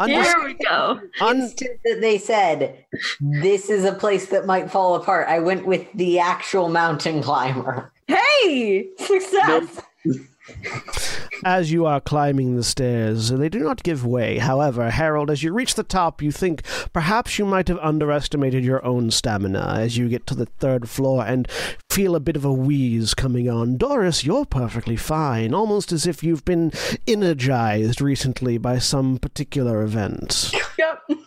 [0.00, 0.98] Under- Here we go.
[1.20, 1.40] un-
[1.84, 2.86] that they said
[3.20, 5.28] this is a place that might fall apart.
[5.28, 7.92] I went with the actual mountain climber.
[8.08, 9.82] Hey, success.
[11.44, 14.38] As you are climbing the stairs, they do not give way.
[14.38, 18.84] However, Harold, as you reach the top, you think perhaps you might have underestimated your
[18.84, 21.50] own stamina as you get to the third floor and
[21.88, 23.76] feel a bit of a wheeze coming on.
[23.76, 26.72] Doris, you're perfectly fine, almost as if you've been
[27.06, 30.52] energized recently by some particular event.
[30.78, 31.20] Yep.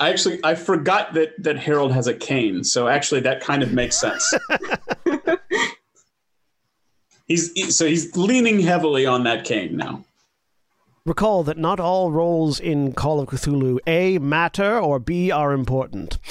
[0.00, 3.72] I actually I forgot that that Harold has a cane, so actually that kind of
[3.72, 4.34] makes sense.
[7.26, 10.04] he's so he's leaning heavily on that cane now.
[11.04, 16.18] Recall that not all roles in Call of Cthulhu A matter or B are important.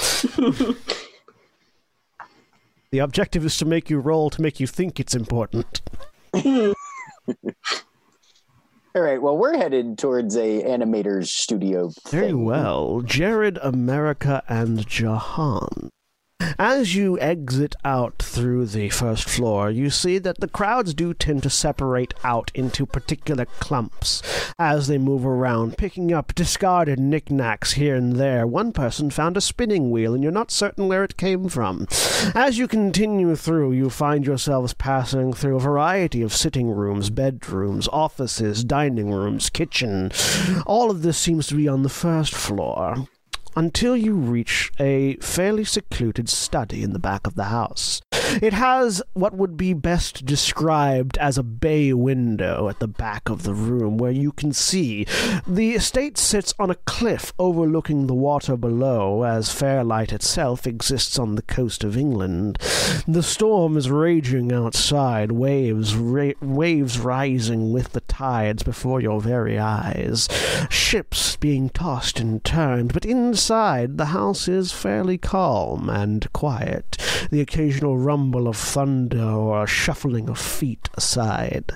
[2.92, 5.82] the objective is to make you roll to make you think it's important.
[8.94, 9.22] All right.
[9.22, 11.92] Well, we're headed towards a animator's studio.
[12.10, 12.44] Very thing.
[12.44, 13.02] well.
[13.02, 15.89] Jared, America, and Jahan.
[16.58, 21.44] As you exit out through the first floor, you see that the crowds do tend
[21.44, 24.22] to separate out into particular clumps
[24.58, 28.46] as they move around, picking up discarded knickknacks here and there.
[28.46, 31.88] One person found a spinning wheel, and you're not certain where it came from.
[32.36, 37.88] As you continue through, you find yourselves passing through a variety of sitting rooms, bedrooms,
[37.92, 40.12] offices, dining rooms, kitchen.
[40.66, 43.08] All of this seems to be on the first floor
[43.56, 48.02] until you reach a fairly secluded study in the back of the house.
[48.41, 53.43] It has what would be best described as a bay window at the back of
[53.43, 55.06] the room where you can see.
[55.45, 61.36] The estate sits on a cliff overlooking the water below, as Fairlight itself exists on
[61.36, 62.58] the coast of England.
[63.06, 69.60] The storm is raging outside, waves ra- waves rising with the tides before your very
[69.60, 70.30] eyes,
[70.70, 73.06] ships being tossed and turned, but
[73.42, 76.96] inside the house is fairly calm and quiet,
[77.32, 81.72] the occasional rumble of thunder or a shuffling of feet aside.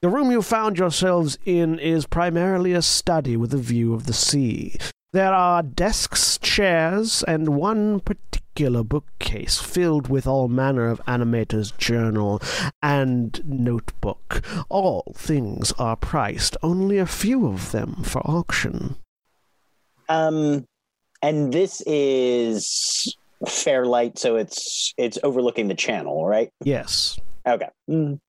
[0.00, 4.14] The room you found yourselves in is primarily a study with a view of the
[4.14, 4.78] sea.
[5.12, 12.40] There are desks, chairs, and one particular bookcase filled with all manner of animator's journal
[12.82, 14.40] and notebook.
[14.70, 18.96] All things are priced, only a few of them for auction.
[20.08, 20.66] Um,
[21.24, 23.16] and this is
[23.48, 26.50] Fairlight, so it's it's overlooking the channel, right?
[26.62, 27.18] Yes.
[27.46, 27.68] Okay.
[27.90, 28.20] Mm.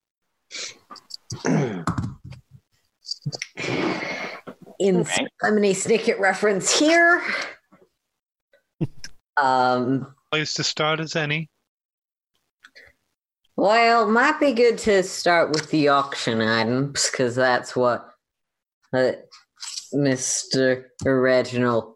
[4.79, 7.21] Insert Lemony Snicket reference here.
[9.37, 11.49] um, Place to start as any.
[13.55, 18.09] well, might be good to start with the auction items because that's what
[18.93, 19.11] uh,
[19.93, 20.85] Mr.
[21.05, 21.94] Reginald's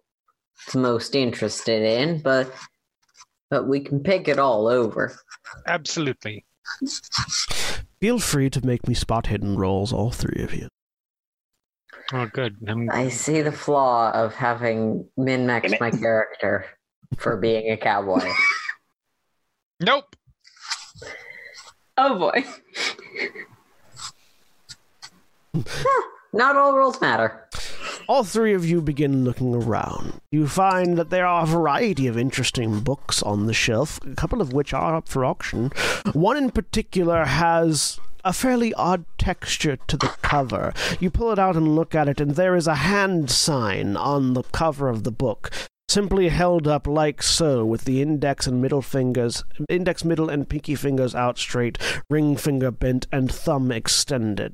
[0.75, 2.21] most interested in.
[2.21, 2.51] But
[3.49, 5.17] but we can pick it all over.
[5.67, 6.45] Absolutely.
[7.99, 10.67] Feel free to make me spot hidden rolls, all three of you.
[12.13, 12.55] Oh, good.
[12.67, 16.65] I'm, I see the flaw of having min maxed my character
[17.17, 18.27] for being a cowboy.
[19.79, 20.15] nope.
[21.97, 22.45] Oh boy.
[26.33, 27.47] Not all rolls matter.
[28.09, 30.19] All three of you begin looking around.
[30.31, 34.41] You find that there are a variety of interesting books on the shelf, a couple
[34.41, 35.71] of which are up for auction.
[36.13, 40.73] One in particular has a fairly odd texture to the cover.
[40.99, 44.33] You pull it out and look at it, and there is a hand sign on
[44.33, 45.51] the cover of the book.
[45.87, 50.73] Simply held up like so, with the index and middle fingers, index, middle, and pinky
[50.73, 51.77] fingers out straight,
[52.09, 54.53] ring finger bent, and thumb extended.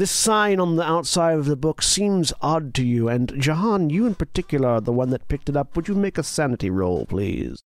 [0.00, 4.06] This sign on the outside of the book seems odd to you, and Jahan, you
[4.06, 5.76] in particular are the one that picked it up.
[5.76, 7.62] Would you make a sanity roll, please?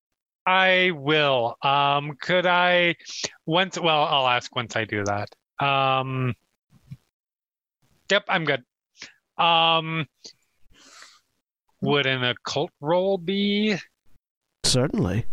[0.47, 1.55] I will.
[1.61, 2.95] Um, could I
[3.45, 3.79] once?
[3.79, 5.29] Well, I'll ask once I do that.
[5.63, 6.33] Um,
[8.09, 8.63] yep, I'm good.
[9.37, 10.07] Um,
[11.81, 13.75] would an occult roll be?
[14.63, 15.27] Certainly.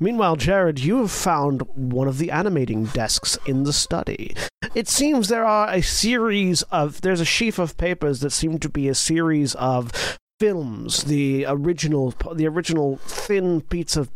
[0.00, 4.34] Meanwhile, Jared, you have found one of the animating desks in the study.
[4.74, 7.02] It seems there are a series of.
[7.02, 11.04] There's a sheaf of papers that seem to be a series of films.
[11.04, 14.10] The original, the original thin bits of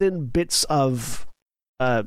[0.00, 1.26] thin bits of
[1.80, 2.04] uh,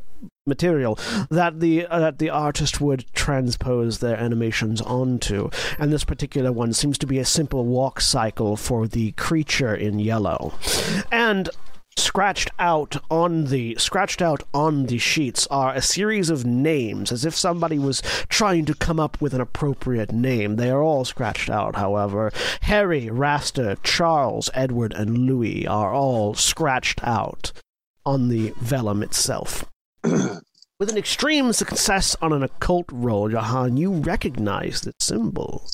[0.47, 0.97] material
[1.29, 5.49] that the uh, that the artist would transpose their animations onto.
[5.79, 9.99] And this particular one seems to be a simple walk cycle for the creature in
[9.99, 10.53] yellow.
[11.11, 11.49] And
[12.15, 17.25] scratched out on the scratched out on the sheets are a series of names as
[17.25, 20.55] if somebody was trying to come up with an appropriate name.
[20.55, 22.31] They are all scratched out however.
[22.61, 27.51] Harry rasta charles edward and louis are all scratched out
[28.05, 29.65] on the vellum itself.
[30.03, 35.69] With an extreme success on an occult roll jahan you recognize the symbol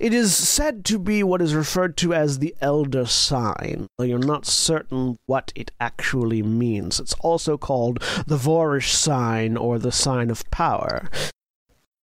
[0.00, 4.18] it is said to be what is referred to as the Elder Sign, though you're
[4.18, 7.00] not certain what it actually means.
[7.00, 11.08] It's also called the Voorish Sign or the Sign of Power.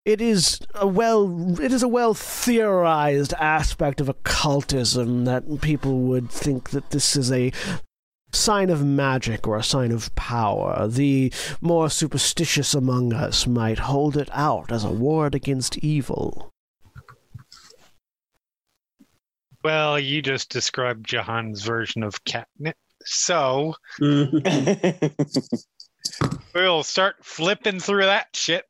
[0.05, 6.30] It is a well it is a well theorized aspect of occultism that people would
[6.30, 7.53] think that this is a
[8.35, 10.87] sign of magic or a sign of power.
[10.89, 16.51] The more superstitious among us might hold it out as a ward against evil.
[19.65, 22.77] Well, you just described Jahan's version of catnip.
[23.07, 25.07] So mm-hmm.
[26.55, 28.67] we'll start flipping through that shit.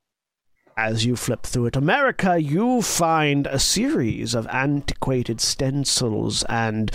[0.77, 6.93] As you flip through it, America, you find a series of antiquated stencils and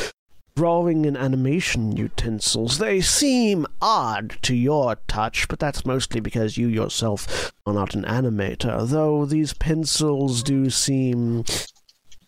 [0.56, 2.78] drawing and animation utensils.
[2.78, 8.04] They seem odd to your touch, but that's mostly because you yourself are not an
[8.04, 11.44] animator, though these pencils do seem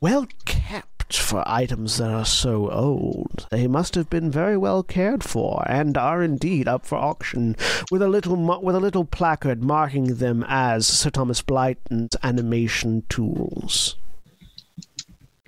[0.01, 3.47] well kept for items that are so old.
[3.51, 7.55] They must have been very well cared for, and are indeed up for auction,
[7.91, 13.95] with a little with a little placard marking them as Sir Thomas Blyton's animation tools.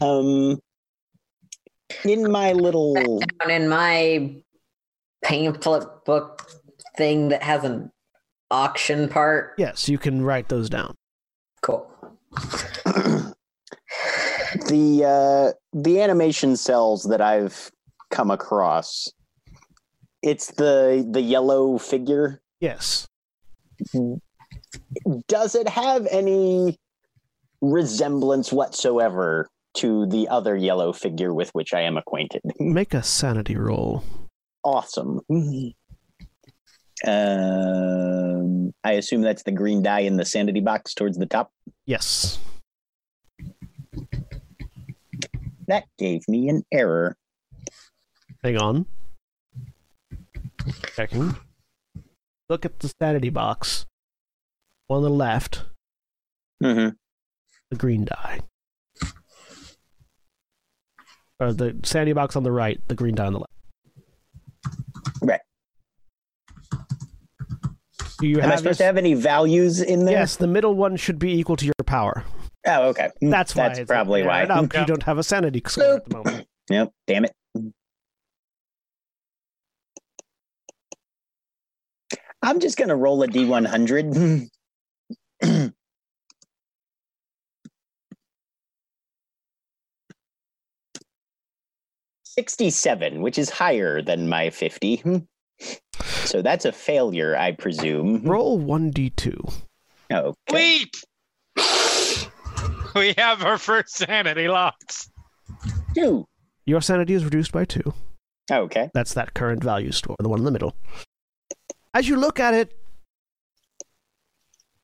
[0.02, 0.60] um,
[2.04, 2.94] in my little
[3.40, 4.36] Down in my
[5.24, 6.50] pamphlet book
[6.98, 7.92] thing that has an
[8.52, 9.54] auction part.
[9.58, 10.96] Yes, you can write those down.
[11.62, 11.90] Cool.
[14.68, 17.72] the uh, the animation cels that I've
[18.12, 19.12] come across.
[20.22, 22.42] It's the the yellow figure.
[22.60, 23.08] Yes.
[25.28, 26.78] Does it have any
[27.62, 32.42] resemblance whatsoever to the other yellow figure with which I am acquainted?
[32.60, 34.04] Make a sanity roll.
[34.64, 35.20] Awesome.
[37.06, 41.52] Um, I assume that's the green die in the sanity box towards the top.
[41.86, 42.40] Yes.
[45.74, 47.18] That gave me an error.
[48.44, 48.86] Hang on.
[50.96, 51.36] Checking.
[52.48, 53.88] Look at the sanity box.
[54.88, 55.64] On the left,
[56.62, 56.90] Mm-hmm.
[57.72, 58.42] the green die.
[61.40, 63.52] Or the sanity box on the right, the green die on the left.
[65.24, 65.40] Right.
[68.20, 68.78] Do you Am I supposed this?
[68.78, 70.14] to have any values in there?
[70.20, 72.24] Yes, the middle one should be equal to your power.
[72.66, 73.10] Oh, okay.
[73.22, 73.70] Mm, That's why.
[73.70, 74.46] That's probably yeah, why.
[74.46, 74.82] No, Yeah.
[74.82, 76.48] you don't have a sanity score at the moment.
[76.70, 76.92] Yep.
[77.08, 77.34] Damn it.
[82.42, 84.50] I'm just gonna roll a D100.
[92.24, 95.02] Sixty-seven, which is higher than my fifty.
[96.26, 98.24] So that's a failure, I presume.
[98.24, 99.40] Roll one d two.
[100.12, 100.34] Okay.
[100.52, 101.04] Wait!
[102.96, 105.10] We have our first sanity loss.
[105.96, 106.26] Two.
[106.66, 107.94] Your sanity is reduced by two.
[108.52, 108.92] Oh, okay.
[108.94, 110.76] That's that current value store, the one in the middle.
[111.94, 112.78] As you look at it,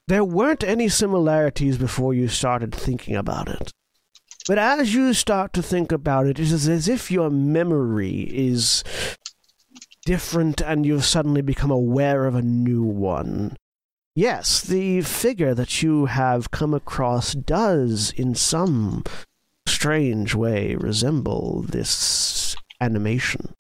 [0.08, 3.72] there weren't any similarities before you started thinking about it.
[4.48, 8.84] But as you start to think about it, it is as if your memory is
[10.06, 13.56] different and you've suddenly become aware of a new one.
[14.20, 19.06] Yes, the figure that you have come across does, in some
[19.66, 23.54] strange way, resemble this animation.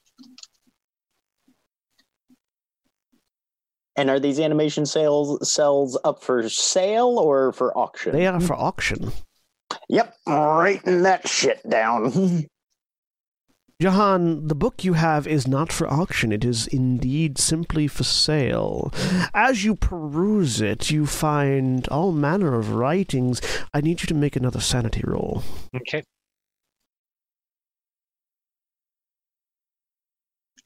[3.95, 8.12] And are these animation sales cels up for sale or for auction?
[8.12, 9.14] They are for auction.
[9.88, 12.47] Yep, writing that shit down.
[13.82, 16.34] Jahan, the book you have is not for auction.
[16.34, 18.94] It is indeed simply for sale.
[19.34, 23.42] As you peruse it, you find all manner of writings.
[23.74, 25.43] I need you to make another sanity roll.
[25.74, 26.04] Okay.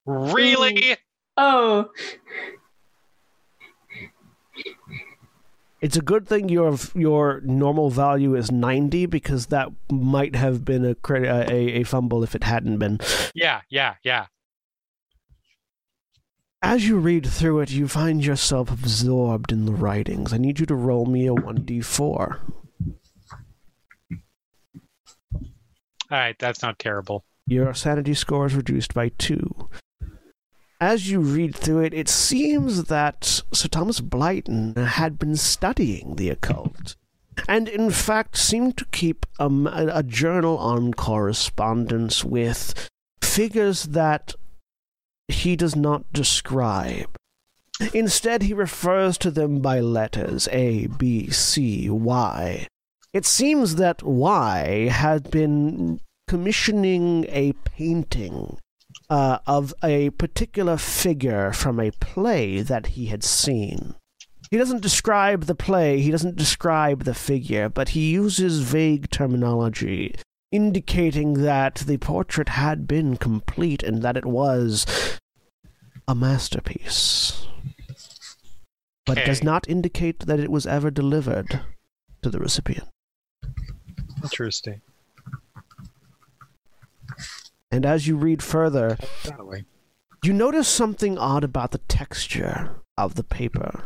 [0.07, 0.97] Really?
[1.37, 1.91] Oh,
[5.83, 10.85] It's a good thing your your normal value is 90 because that might have been
[10.85, 13.01] a a, a fumble if it hadn't been.
[13.35, 14.27] Yeah, yeah, yeah.
[16.61, 20.31] As you read through it, you find yourself absorbed in the writings.
[20.31, 22.07] I need you to roll me a 1d4.
[22.09, 22.39] All
[26.09, 27.25] right, that's not terrible.
[27.45, 29.67] Your sanity score is reduced by two.
[30.83, 33.23] As you read through it, it seems that
[33.53, 36.97] Sir Thomas Blyton had been studying the occult,
[37.47, 39.49] and in fact seemed to keep a,
[39.93, 42.89] a journal on correspondence with
[43.21, 44.35] figures that
[45.29, 47.15] he does not describe.
[47.93, 52.67] Instead, he refers to them by letters A, B, C, Y.
[53.13, 58.57] It seems that Y had been commissioning a painting
[59.09, 63.95] uh, of a particular figure from a play that he had seen.
[64.49, 70.15] He doesn't describe the play, he doesn't describe the figure, but he uses vague terminology,
[70.51, 74.85] indicating that the portrait had been complete and that it was
[76.07, 77.47] a masterpiece.
[79.05, 81.61] But it does not indicate that it was ever delivered
[82.21, 82.87] to the recipient.
[84.23, 84.81] Interesting.
[87.73, 88.99] And as you read further,
[90.23, 92.69] you notice something odd about the texture
[92.99, 93.85] of the paper.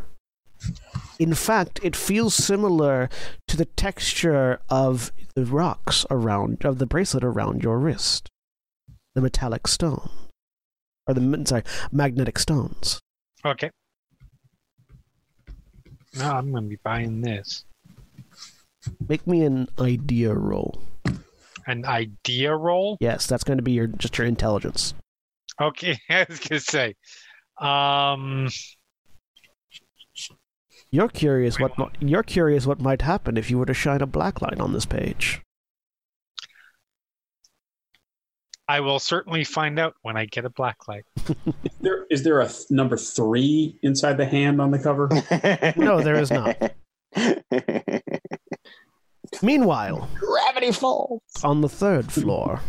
[1.20, 3.08] In fact, it feels similar
[3.48, 8.30] to the texture of the rocks around of the bracelet around your wrist,
[9.16, 10.10] the metallic stone,
[11.08, 13.00] or the sorry magnetic stones.
[13.46, 13.72] Okay.
[16.18, 17.64] No, I'm gonna be buying this.
[19.08, 20.82] Make me an idea roll.
[21.68, 22.98] An idea roll.
[23.02, 24.94] Yes, that's going to be your just your intelligence.
[25.62, 26.96] Okay, I was gonna say.
[27.60, 28.50] Um.
[30.90, 34.06] You're curious what mi- you're curious what might happen if you were to shine a
[34.06, 35.42] black light on this page.
[38.70, 41.04] I will certainly find out when I get a black light.
[41.28, 41.34] Is
[41.82, 45.10] there is there a th- number three inside the hand on the cover?
[45.78, 46.56] No, there is not.
[49.42, 51.22] Meanwhile, Gravity Falls.
[51.44, 52.62] on the third floor.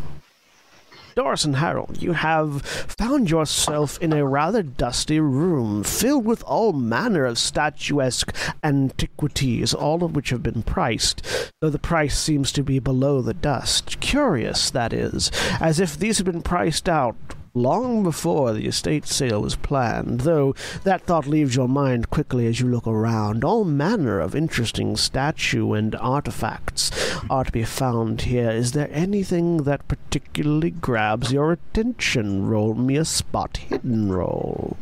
[1.14, 6.72] Doris and Harold, you have found yourself in a rather dusty room filled with all
[6.72, 8.32] manner of statuesque
[8.62, 13.34] antiquities, all of which have been priced, though the price seems to be below the
[13.34, 13.98] dust.
[13.98, 17.16] Curious, that is, as if these had been priced out
[17.54, 20.54] long before the estate sale was planned, though
[20.84, 23.44] that thought leaves your mind quickly as you look around.
[23.44, 26.90] All manner of interesting statue and artifacts
[27.30, 28.50] are to be found here.
[28.50, 32.46] Is there anything that particularly grabs your attention?
[32.48, 34.76] Roll me a spot hidden roll.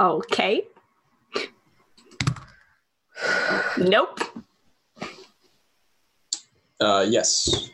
[0.00, 0.64] Okay.
[3.78, 4.20] Nope.
[6.80, 7.70] Uh, yes.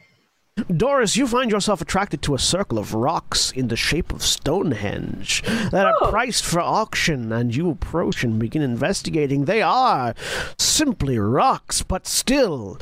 [0.77, 5.43] Doris, you find yourself attracted to a circle of rocks in the shape of Stonehenge
[5.71, 6.11] that are Oh.
[6.11, 9.45] priced for auction, and you approach and begin investigating.
[9.45, 10.15] They are
[10.59, 12.79] simply rocks, but still.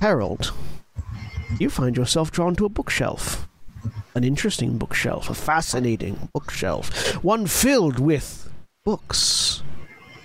[0.00, 0.52] Harold,
[1.58, 3.46] you find yourself drawn to a bookshelf.
[4.14, 8.50] An interesting bookshelf, a fascinating bookshelf, one filled with
[8.84, 9.62] books,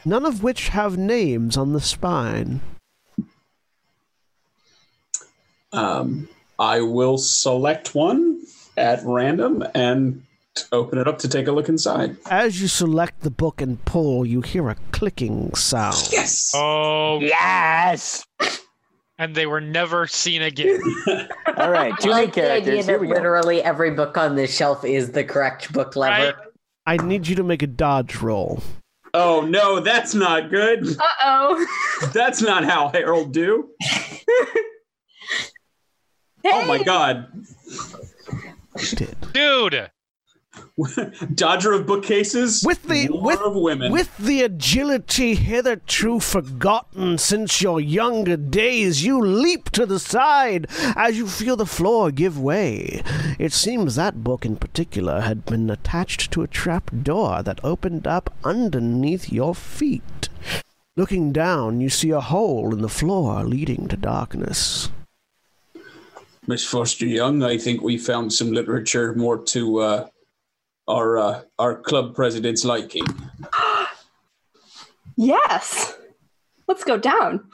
[0.03, 2.62] none of which have names on the spine.
[5.76, 8.41] Um, I will select one
[8.77, 10.23] at random and
[10.72, 12.15] open it up to take a look inside.
[12.30, 16.10] As you select the book and pull, you hear a clicking sound.
[16.11, 16.52] Yes.
[16.56, 18.26] Oh, Yes.
[19.18, 20.80] and they were never seen again.
[21.57, 22.85] All right, two I new like the idea characters.
[22.85, 23.14] Here that we go.
[23.14, 26.26] literally every book on this shelf is the correct book lever.
[26.27, 26.35] Right?
[26.88, 28.61] I need you to make a dodge roll.
[29.14, 30.85] Oh no, that's not good.
[30.99, 31.68] Uh oh.
[32.14, 33.69] That's not how Harold do.
[36.45, 37.27] Oh my god.
[39.34, 39.89] Dude,
[41.35, 42.63] Dodger of bookcases.
[42.65, 43.91] With the- with- of women.
[43.91, 51.17] With the agility hitherto forgotten since your younger days, you leap to the side as
[51.17, 53.01] you feel the floor give way.
[53.39, 58.05] It seems that book in particular had been attached to a trap door that opened
[58.07, 60.30] up underneath your feet.
[60.97, 64.89] Looking down, you see a hole in the floor leading to darkness.
[66.47, 70.07] Miss Foster Young, I think we found some literature more to uh,
[70.88, 73.05] our uh, our club president's liking.
[75.15, 75.97] yes.
[76.67, 77.47] Let's go down.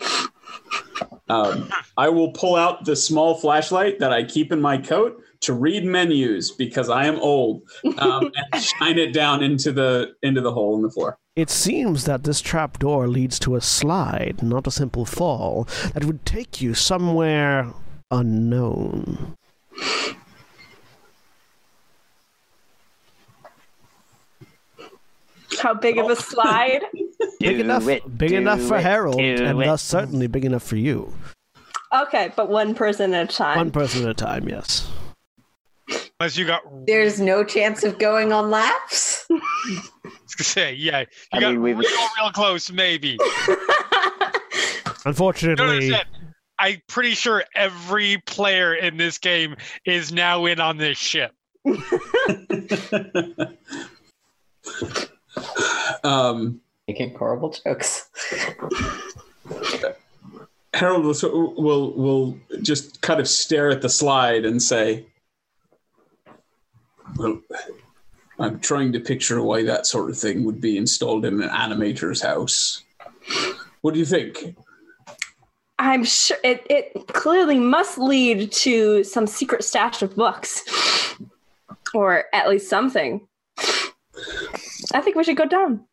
[1.28, 5.54] Um, I will pull out the small flashlight that I keep in my coat to
[5.54, 7.64] read menus because I am old,
[7.98, 11.18] um, and shine it down into the into the hole in the floor.
[11.36, 16.04] It seems that this trap door leads to a slide, not a simple fall, that
[16.04, 17.74] would take you somewhere
[18.12, 19.36] unknown.
[25.60, 26.82] How big of a slide?
[27.40, 29.66] Big Do enough, it, big enough for it, Harold, and it.
[29.66, 31.12] thus certainly big enough for you.
[31.94, 33.58] Okay, but one person at a time.
[33.58, 34.88] One person at a time, yes.
[36.20, 39.26] unless you got, There's no chance of going on laps.
[39.32, 39.34] I
[40.04, 43.18] was gonna say, yeah, you I got mean, we've- real, real close, maybe.
[45.06, 46.08] Unfortunately, notice that
[46.62, 51.32] I'm pretty sure every player in this game is now in on this ship.
[56.04, 58.12] um, Making horrible jokes.
[60.76, 65.08] Harold will, will will just kind of stare at the slide and say,
[67.18, 67.42] "Well,
[68.40, 72.22] I'm trying to picture why that sort of thing would be installed in an animator's
[72.22, 72.84] house.
[73.82, 74.56] What do you think?"
[75.82, 80.64] I'm sure it, it clearly must lead to some secret stash of books.
[81.96, 83.28] Or at least something.
[84.94, 85.84] I think we should go down.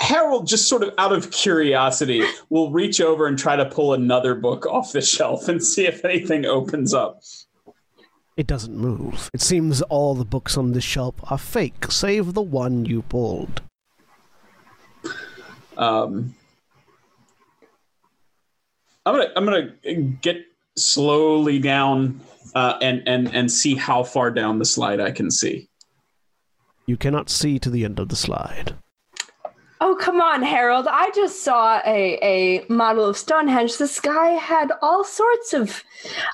[0.00, 4.34] Harold, just sort of out of curiosity, will reach over and try to pull another
[4.34, 7.20] book off the shelf and see if anything opens up.
[8.38, 9.30] It doesn't move.
[9.34, 13.60] It seems all the books on this shelf are fake, save the one you pulled.
[15.76, 16.34] Um,
[19.06, 20.44] I'm gonna I'm gonna get
[20.76, 22.20] slowly down
[22.54, 25.68] uh, and and and see how far down the slide I can see.
[26.86, 28.74] You cannot see to the end of the slide.
[29.80, 30.88] Oh, come on, Harold.
[30.88, 33.76] I just saw a, a model of Stonehenge.
[33.76, 35.84] This guy had all sorts of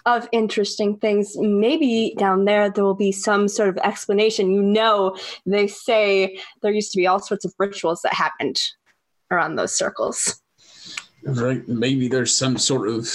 [0.06, 1.36] of interesting things.
[1.36, 4.52] Maybe down there there will be some sort of explanation.
[4.52, 8.60] You know, they say there used to be all sorts of rituals that happened
[9.30, 10.41] around those circles.
[11.24, 11.66] Right?
[11.68, 13.08] Maybe there's some sort of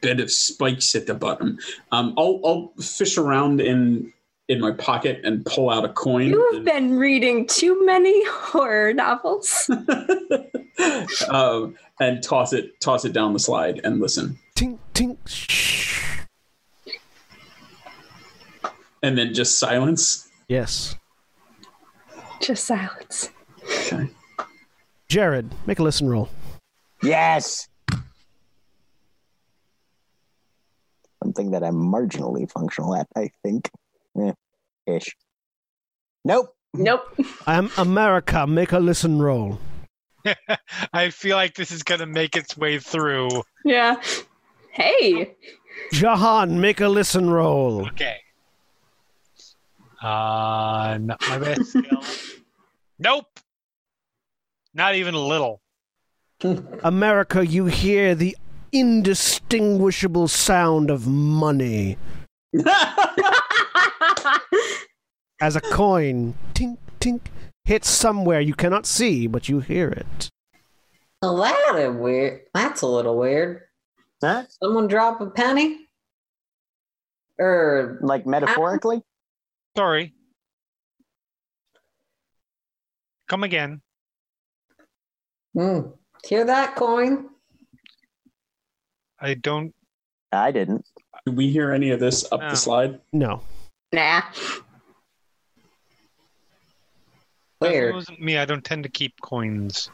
[0.00, 1.58] bed of spikes at the bottom.
[1.92, 4.12] Um, I'll I'll fish around in
[4.48, 6.28] in my pocket and pull out a coin.
[6.30, 9.70] You've been reading too many horror novels.
[11.28, 14.38] um, and toss it toss it down the slide and listen.
[14.56, 16.20] Tink, tink, shh.
[19.04, 20.28] And then just silence.
[20.48, 20.94] Yes.
[22.40, 23.30] Just silence.
[23.64, 24.08] Okay.
[25.08, 26.28] Jared, make a listen roll.
[27.02, 27.68] Yes.
[31.22, 33.70] Something that I'm marginally functional at, I think.
[34.20, 34.32] Eh,
[34.86, 35.16] ish.
[36.24, 36.54] Nope.
[36.74, 37.02] Nope.
[37.46, 39.58] I'm America, make a listen roll.
[40.92, 43.28] I feel like this is gonna make its way through.
[43.64, 43.96] Yeah.
[44.70, 45.34] Hey.
[45.92, 47.86] Jahan, make a listen roll.
[47.88, 48.16] Okay.
[50.02, 52.02] Uh, not my best skill.
[52.98, 53.26] Nope.
[54.74, 55.60] Not even a little.
[56.84, 58.36] America, you hear the
[58.72, 61.98] indistinguishable sound of money
[65.40, 67.20] as a coin, tink, tink,
[67.64, 70.28] hits somewhere you cannot see, but you hear it.
[71.20, 72.42] Well, that is weird.
[72.54, 73.62] That's a little weird.
[74.22, 74.44] Huh?
[74.62, 75.78] Someone drop a penny?
[77.38, 79.02] Or Like metaphorically?
[79.76, 80.14] Sorry.
[83.28, 83.80] Come again.
[85.54, 85.80] hmm,
[86.26, 87.28] hear that coin?
[89.20, 89.74] I don't.
[90.32, 90.84] I didn't.
[91.26, 92.50] Did we hear any of this up No.
[92.50, 93.00] the slide?
[93.12, 93.42] No.
[93.92, 94.22] Nah.
[97.60, 97.94] That Weird.
[97.94, 98.38] wasn't me.
[98.38, 99.88] I don't tend to keep coins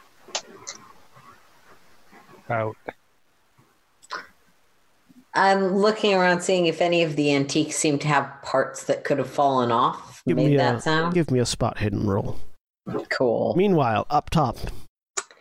[2.48, 2.76] out.
[5.34, 9.18] I'm looking around seeing if any of the antiques seem to have parts that could
[9.18, 10.22] have fallen off.
[10.26, 11.14] Give Made me that a sound?
[11.14, 12.38] give me a spot hidden roll.
[13.10, 13.54] Cool.
[13.54, 14.56] Meanwhile, up top,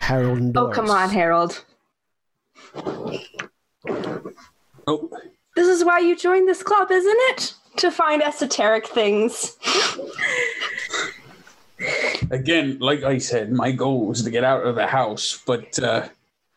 [0.01, 1.63] Harold and Oh, come on, Harold.
[4.87, 5.09] Oh,
[5.55, 7.53] This is why you joined this club, isn't it?
[7.77, 9.57] To find esoteric things.
[12.31, 16.07] again, like I said, my goal was to get out of the house, but uh,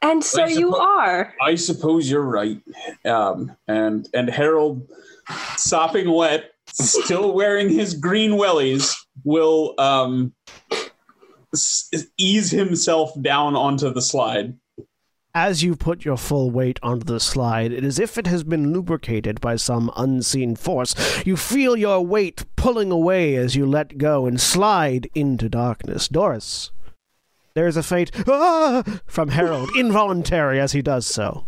[0.02, 1.34] And so I you are.
[1.42, 2.60] I suppose you're right.
[3.04, 4.88] Um, and and Harold,
[5.56, 8.94] sopping wet, still wearing his green wellies,
[9.24, 10.59] will um, s-
[12.16, 14.56] ease himself down onto the slide.
[15.34, 18.42] As you put your full weight onto the slide, it is as if it has
[18.42, 20.94] been lubricated by some unseen force.
[21.24, 26.08] You feel your weight pulling away as you let go and slide into darkness.
[26.08, 26.72] Doris,
[27.54, 31.44] there is a faint ah from Harold, involuntary as he does so.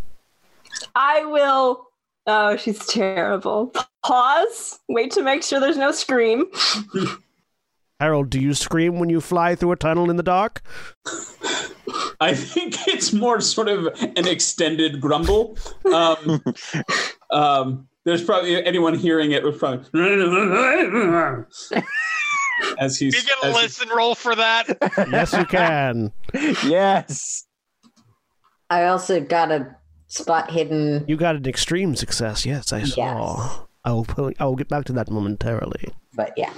[0.95, 1.89] I will.
[2.27, 3.74] Oh, she's terrible.
[4.05, 4.79] Pause.
[4.89, 6.47] Wait to make sure there's no scream.
[8.03, 10.61] Harold, do you scream when you fly through a tunnel in the dark?
[12.20, 15.57] I think it's more sort of an extended grumble.
[15.85, 16.43] Um,
[17.31, 19.85] um, there's probably anyone hearing it was probably
[22.81, 23.15] as he's.
[23.15, 24.66] You get a as he- listen roll for that?
[25.09, 26.11] Yes, you can.
[26.65, 27.47] yes.
[28.69, 29.77] I also got a
[30.09, 31.05] spot hidden.
[31.07, 32.45] You got an extreme success.
[32.45, 33.66] Yes, I saw.
[33.85, 34.05] I will.
[34.05, 35.93] Pull, I will get back to that momentarily.
[36.15, 36.53] But yeah.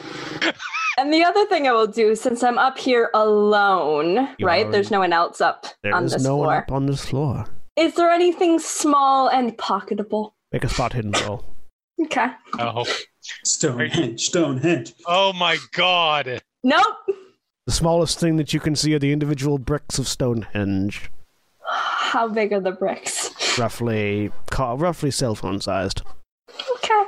[0.96, 4.62] And the other thing I will do, since I'm up here alone, You right?
[4.62, 6.46] already- There's no one else up There on is this no floor.
[6.46, 7.44] There's no one up on this floor.
[7.76, 10.32] Is there anything small and pocketable?
[10.52, 11.44] Make a spot hidden roll.
[12.04, 12.28] Okay.
[12.58, 12.84] Oh.
[13.44, 14.94] Stonehenge, Stonehenge.
[15.06, 16.42] Oh my god.
[16.62, 16.82] Nope.
[17.66, 21.10] The smallest thing that you can see are the individual bricks of Stonehenge,
[21.66, 23.58] How big are the bricks?
[23.58, 26.02] roughly, roughly cell phone sized.
[26.76, 27.02] Okay.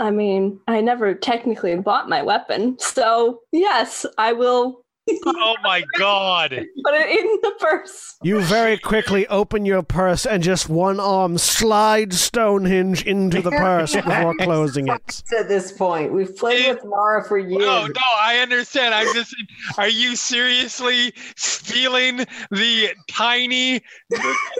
[0.00, 4.79] I mean, I never technically bought my weapon, so yes, I will
[5.26, 6.50] Oh my god.
[6.50, 8.16] Put it in the purse.
[8.22, 13.94] You very quickly open your purse and just one arm slides Stonehenge into the purse
[13.94, 15.22] before closing it.
[15.36, 17.60] At this point, we've played with Mara for years.
[17.60, 18.94] No, no, I understand.
[18.94, 19.34] I'm just.
[19.78, 22.18] Are you seriously stealing
[22.50, 23.82] the tiny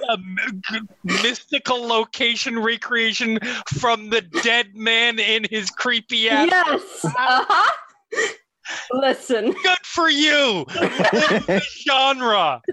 [0.08, 0.36] um,
[1.04, 3.38] mystical location recreation
[3.78, 6.48] from the dead man in his creepy ass?
[6.50, 7.04] Yes.
[7.04, 7.70] Uh-huh.
[8.92, 9.52] Listen.
[9.52, 10.66] Good for you.
[11.86, 12.60] Genre.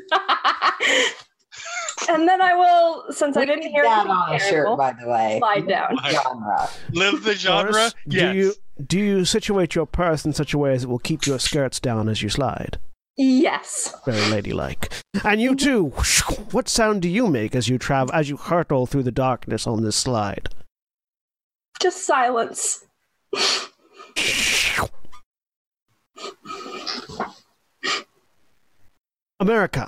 [2.10, 5.08] and then I will, since I didn't hear that anything on a shirt, by the
[5.08, 5.38] way.
[5.40, 5.98] slide down.
[6.10, 6.70] Genre.
[6.92, 7.72] Live the genre.
[7.72, 8.34] Doris, Yes.
[8.34, 8.54] Do you
[8.86, 11.80] do you situate your purse in such a way as it will keep your skirts
[11.80, 12.78] down as you slide?
[13.18, 13.96] Yes.
[14.06, 14.94] Very ladylike.
[15.24, 15.94] And you too.
[16.52, 19.84] What sound do you make as you travel as you hurtle through the darkness on
[19.84, 20.50] this slide?
[21.82, 22.86] Just silence.
[29.40, 29.88] America.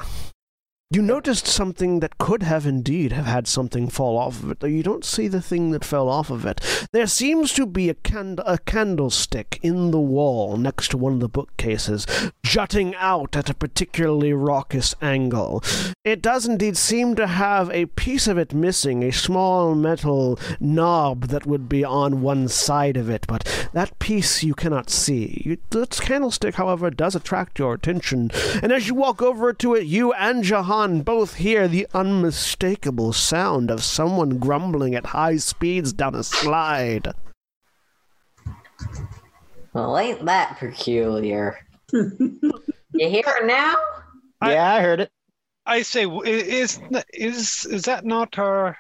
[0.92, 4.66] You noticed something that could have indeed have had something fall off of it, though
[4.66, 6.88] you don't see the thing that fell off of it.
[6.92, 11.20] There seems to be a, cand- a candlestick in the wall next to one of
[11.20, 12.08] the bookcases,
[12.42, 15.64] jutting out at a particularly raucous angle.
[16.04, 21.28] It does indeed seem to have a piece of it missing, a small metal knob
[21.28, 25.44] that would be on one side of it, but that piece you cannot see.
[25.46, 28.32] You, the candlestick, however, does attract your attention,
[28.64, 33.70] and as you walk over to it, you and Jahan both hear the unmistakable sound
[33.70, 37.10] of someone grumbling at high speeds down a slide.
[39.74, 41.60] Well, ain't that peculiar?
[41.92, 42.40] you
[42.94, 43.76] hear it now?
[44.42, 45.12] I- yeah, I heard it.
[45.66, 46.80] I say, is
[47.14, 48.76] is is that not our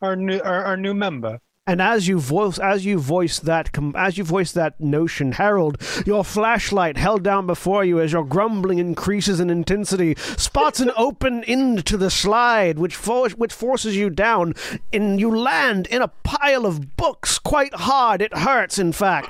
[0.00, 1.40] our new our, our new member?
[1.68, 5.76] And as you voice, as you voice that, as you voice that notion, Harold,
[6.06, 11.44] your flashlight held down before you as your grumbling increases in intensity, spots an open
[11.44, 14.54] end to the slide, which for- which forces you down,
[14.94, 17.38] and you land in a pile of books.
[17.38, 18.22] Quite hard.
[18.22, 19.28] It hurts, in fact.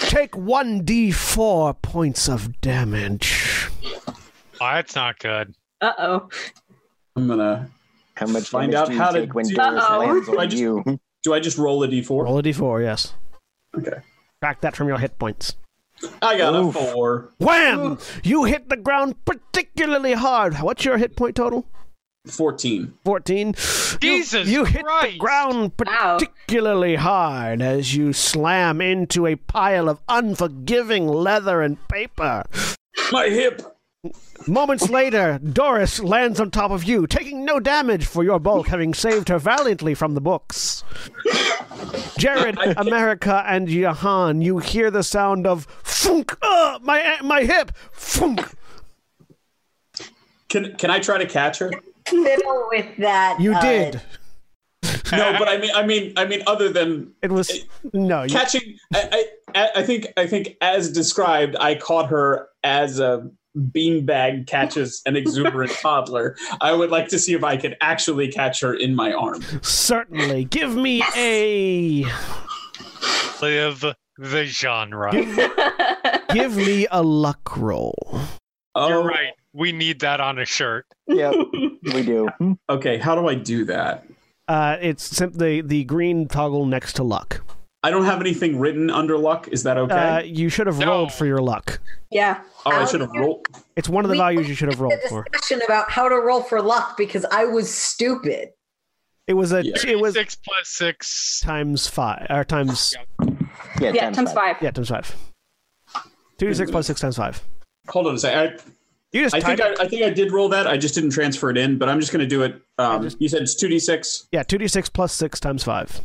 [0.00, 3.68] Take one d four points of damage.
[4.60, 5.54] Oh, that's not good.
[5.80, 6.28] Uh oh.
[7.14, 7.70] I'm gonna.
[8.14, 9.98] How much Find out how to take when do- Doris Uh-oh.
[9.98, 10.98] lands I on just- you?
[11.22, 12.24] Do I just roll a d4?
[12.24, 12.82] Roll a d4.
[12.82, 13.14] Yes.
[13.76, 13.98] Okay.
[14.40, 15.56] Track that from your hit points.
[16.20, 16.74] I got Oof.
[16.74, 17.32] a four.
[17.38, 17.98] Wham!
[18.24, 20.54] You hit the ground particularly hard.
[20.56, 21.66] What's your hit point total?
[22.26, 22.94] 14.
[23.04, 23.52] 14.
[24.00, 26.18] Jesus You, you hit the ground Wow.
[26.18, 32.44] particularly hard as you slam into a pile of unforgiving leather and paper.
[33.10, 33.71] My hip.
[34.48, 38.94] Moments later, Doris lands on top of you, taking no damage for your bulk, having
[38.94, 40.82] saved her valiantly from the books.
[42.18, 46.36] Jared, America, and Jahan, you hear the sound of funk.
[46.42, 47.70] Uh, my my hip.
[47.92, 48.44] Funk.
[50.48, 51.70] Can can I try to catch her?
[52.04, 53.40] Fiddle with that.
[53.40, 54.02] You uh, did.
[55.12, 58.24] No, but I mean, I mean, I mean, other than It was no.
[58.24, 63.30] You, catching, I, I, I think, I think, as described, I caught her as a
[63.56, 66.36] beanbag catches an exuberant toddler.
[66.60, 69.42] I would like to see if I could actually catch her in my arm.
[69.62, 70.44] certainly.
[70.44, 72.04] Give me a.
[73.42, 73.84] Live
[74.18, 75.10] the genre.
[76.32, 78.20] Give me a luck roll.
[78.74, 79.32] Oh, You're right.
[79.52, 80.86] We need that on a shirt.
[81.08, 81.34] Yep,
[81.92, 82.28] we do.
[82.70, 84.06] Okay, how do I do that?
[84.48, 87.42] Uh, it's simply the green toggle next to luck.
[87.84, 89.48] I don't have anything written under luck.
[89.48, 89.94] Is that okay?
[89.94, 90.86] Uh, you should have No.
[90.86, 91.80] rolled for your luck.
[92.10, 92.40] yeah.
[92.64, 93.44] oh, I should have rolled.
[93.74, 95.24] It's one of the We- values you should have rolled for.
[95.32, 98.50] discussion about how to roll for luck because I was stupid.
[99.26, 99.64] It was a.
[99.64, 99.74] Yeah.
[99.86, 101.40] It was six plus six.
[101.40, 102.94] times five or times.
[103.80, 104.56] Yeah, Yeah, times five.
[104.60, 105.14] Yeah, times five.
[106.38, 107.42] Two d six plus six times five.
[107.88, 108.60] Hold on a second.
[109.12, 110.66] You just I, I think I, I think I did roll that.
[110.66, 112.60] I just didn't transfer it in, but I'm just going to do it.
[112.78, 114.26] Um, just- you said it's two d six.
[114.32, 116.00] yeah, two d six plus six times five.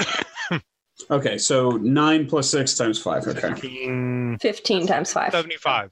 [1.10, 3.26] Okay, so nine plus six times five.
[3.26, 3.40] Okay.
[3.40, 5.32] 15, 15 times five.
[5.32, 5.90] 75.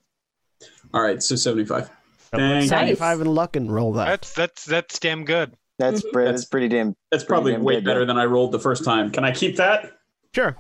[0.95, 1.91] All right, so seventy-five.
[2.31, 2.69] Thank.
[2.69, 4.05] Seventy-five and luck and roll that.
[4.07, 5.55] That's that's that's damn good.
[5.79, 6.13] That's mhm.
[6.13, 6.95] pre- that's pretty damn.
[7.11, 8.07] That's probably damn way good, better yeah.
[8.07, 9.11] than I rolled the first time.
[9.11, 9.93] Can I keep that?
[10.35, 10.57] Sure.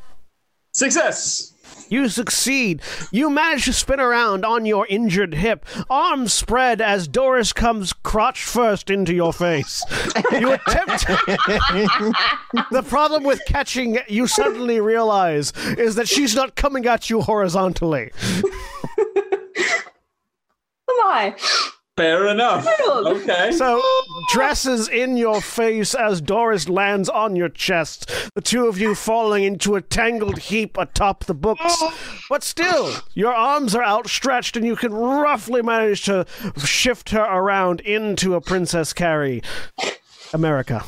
[0.79, 1.55] Success.
[1.89, 2.83] You succeed.
[3.11, 8.45] You manage to spin around on your injured hip, arms spread as Doris comes crotch
[8.45, 9.83] first into your face.
[10.31, 11.07] You attempt.
[12.71, 18.13] the problem with catching, you suddenly realize, is that she's not coming at you horizontally.
[20.87, 21.35] Come on.
[21.99, 22.65] Fair enough.
[22.89, 23.51] Okay.
[23.51, 23.83] So
[24.31, 29.43] dresses in your face as Doris lands on your chest, the two of you falling
[29.43, 31.83] into a tangled heap atop the books.
[32.31, 36.25] But still, your arms are outstretched and you can roughly manage to
[36.65, 39.43] shift her around into a Princess carry.
[40.33, 40.85] America.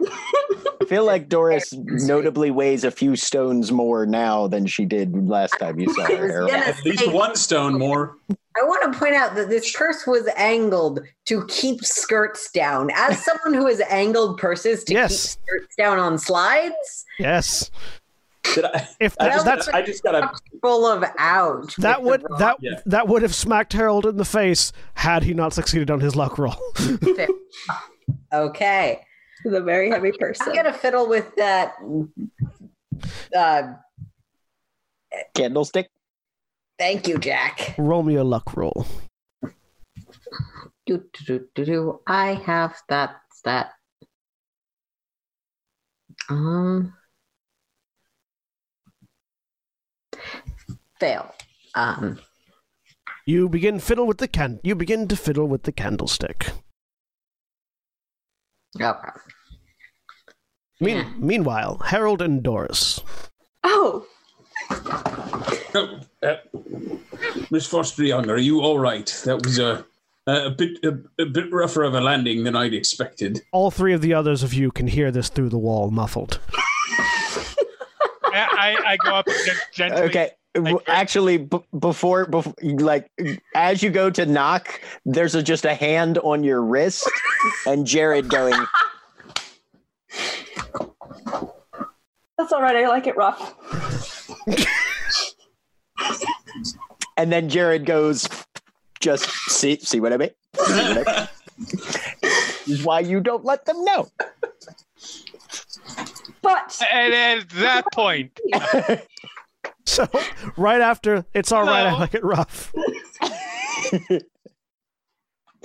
[0.80, 5.58] I feel like Doris notably weighs a few stones more now than she did last
[5.58, 6.44] time you saw I her.
[6.44, 8.16] was At least one stone more.
[8.30, 12.90] I want to point out that this purse was angled to keep skirts down.
[12.94, 15.36] As someone who has angled purses to Yes.
[15.36, 17.70] keep skirts down on slides, Yes.
[18.46, 18.88] I?
[18.98, 20.30] If I that, just, that's I just got a
[20.62, 21.76] full of ouch.
[21.76, 22.80] that would that Yeah.
[22.86, 26.38] that would have smacked Harold in the face had he not succeeded on his luck
[26.38, 26.56] roll.
[28.32, 29.02] rock.
[29.46, 30.48] Okay, The very heavy person.
[30.48, 31.74] I'm gonna fiddle with that.
[33.34, 33.74] Uh,
[35.34, 35.88] Candlestick.
[36.78, 37.74] thank you, Jack.
[37.78, 38.86] roll me a luck roll.
[40.86, 42.00] Do, do, do, do, do.
[42.06, 43.72] I have that stat.
[46.30, 46.94] Um,
[50.98, 51.32] fail.
[51.74, 52.18] Um,
[53.26, 54.60] You begin fiddle with the can.
[54.62, 56.50] You begin to fiddle with the candlestick.
[58.80, 59.08] Okay.
[60.80, 61.10] Mean- Yeah.
[61.18, 63.00] Meanwhile, Harold and Doris.
[63.64, 64.06] Oh,
[65.74, 66.36] Oh, uh,
[67.50, 69.06] Miss Foster Young, are you all right?
[69.24, 69.84] That was a
[70.26, 73.40] a bit a, a bit rougher of a landing than I'd expected.
[73.52, 76.40] All three of the others of you can hear this through the wall, muffled.
[78.24, 79.26] I, I, I go up
[79.72, 80.02] gently.
[80.02, 80.30] Okay.
[80.64, 83.10] W- Actually, b- before, before, like,
[83.54, 87.08] as you go to knock, there's a, just a hand on your wrist,
[87.66, 88.54] and Jared going,
[92.38, 92.76] that's all right.
[92.76, 93.54] I like it rough.
[97.16, 98.28] and then Jared goes,
[99.00, 101.28] "Just see, see what I mean." See what I mean?
[102.22, 104.08] This is why you don't let them know.
[106.42, 108.38] But And at that point,
[109.98, 110.06] So,
[110.58, 112.74] right after, it's all right, I like it rough.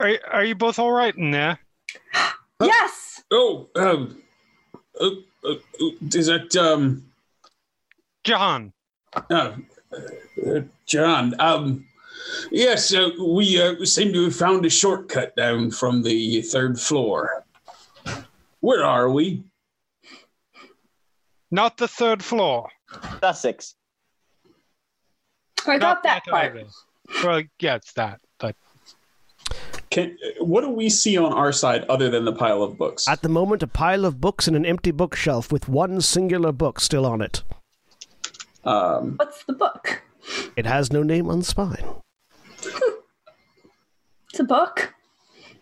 [0.00, 1.58] are, are you both all right in there?
[2.62, 4.22] yes, Oh, um,
[5.00, 5.10] uh,
[5.44, 7.04] uh, uh, is that um,
[8.22, 8.72] John,
[9.14, 9.54] uh,
[10.46, 11.34] uh, John?
[11.40, 11.86] Um,
[12.52, 17.44] yes, uh, we uh, seem to have found a shortcut down from the third floor.
[18.60, 19.42] Where are we?
[21.50, 22.68] not the third floor.
[23.20, 23.74] Sussex.
[25.66, 26.56] I got that part.
[26.56, 26.66] either.
[27.24, 28.20] Well, yeah, it's that.
[28.38, 28.56] But
[29.90, 33.06] Can what do we see on our side other than the pile of books?
[33.08, 36.80] At the moment, a pile of books and an empty bookshelf with one singular book
[36.80, 37.42] still on it.
[38.64, 40.02] Um, What's the book?
[40.56, 41.84] It has no name on the spine.
[44.30, 44.94] It's a book.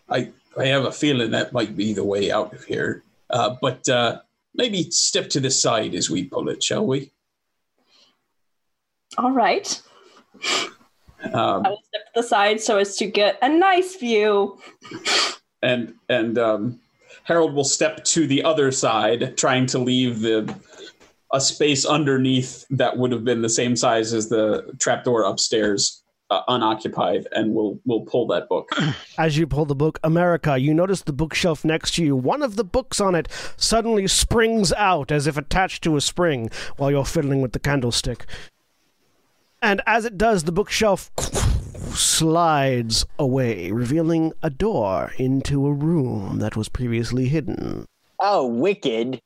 [0.09, 3.03] I I have a feeling that might be the way out of here.
[3.29, 4.19] Uh, but uh,
[4.53, 7.11] maybe step to the side as we pull it, shall we?
[9.19, 9.81] All right.
[11.33, 14.57] Um, I will step to the side so as to get a nice view.
[15.61, 16.79] and and um,
[17.25, 20.55] Harold will step to the other side, trying to leave the
[21.33, 26.41] a space underneath that would have been the same size as the trapdoor upstairs uh,
[26.47, 28.69] unoccupied, and we'll we'll pull that book.
[29.17, 32.15] As you pull the book America, you notice the bookshelf next to you.
[32.15, 33.27] One of the books on it
[33.57, 38.25] suddenly springs out as if attached to a spring while you're fiddling with the candlestick.
[39.61, 41.11] And as it does, the bookshelf
[41.93, 47.85] slides away, revealing a door into a room that was previously hidden.
[48.19, 49.19] Oh, wicked!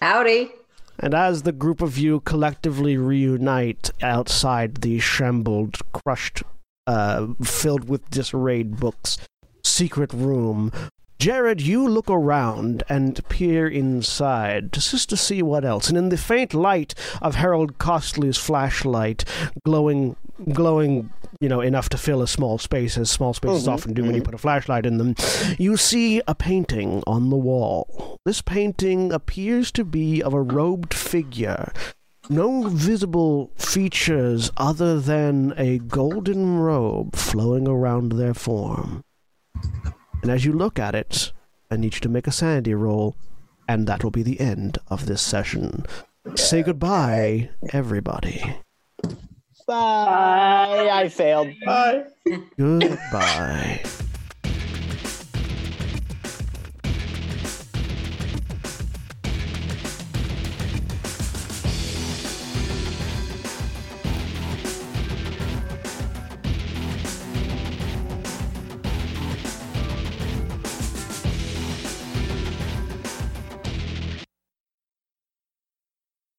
[0.00, 0.50] Howdy.
[0.98, 6.42] And as the group of you collectively reunite outside the shambled, crushed,
[6.86, 9.18] uh, filled with disarrayed books,
[9.64, 10.70] secret room,
[11.22, 15.88] Jared, you look around and peer inside just to see what else.
[15.88, 19.24] And in the faint light of Harold Costley's flashlight,
[19.64, 20.16] glowing,
[20.52, 24.02] glowing, you know, enough to fill a small space, as small spaces Mhm, often do
[24.02, 24.24] when you mhm.
[24.24, 25.14] put a flashlight in them,
[25.58, 28.16] you see a painting on the wall.
[28.24, 31.72] This painting appears to be of a robed figure.
[32.30, 39.04] No visible features other than a golden robe flowing around their form.
[40.22, 41.32] And as you look at it,
[41.70, 43.16] I need you to make a sanity roll,
[43.68, 45.84] and that will be the end of this session.
[46.36, 48.42] Say goodbye, everybody.
[49.66, 50.88] Bye.
[50.92, 51.48] I failed.
[51.64, 52.04] Bye.
[52.56, 53.82] Goodbye.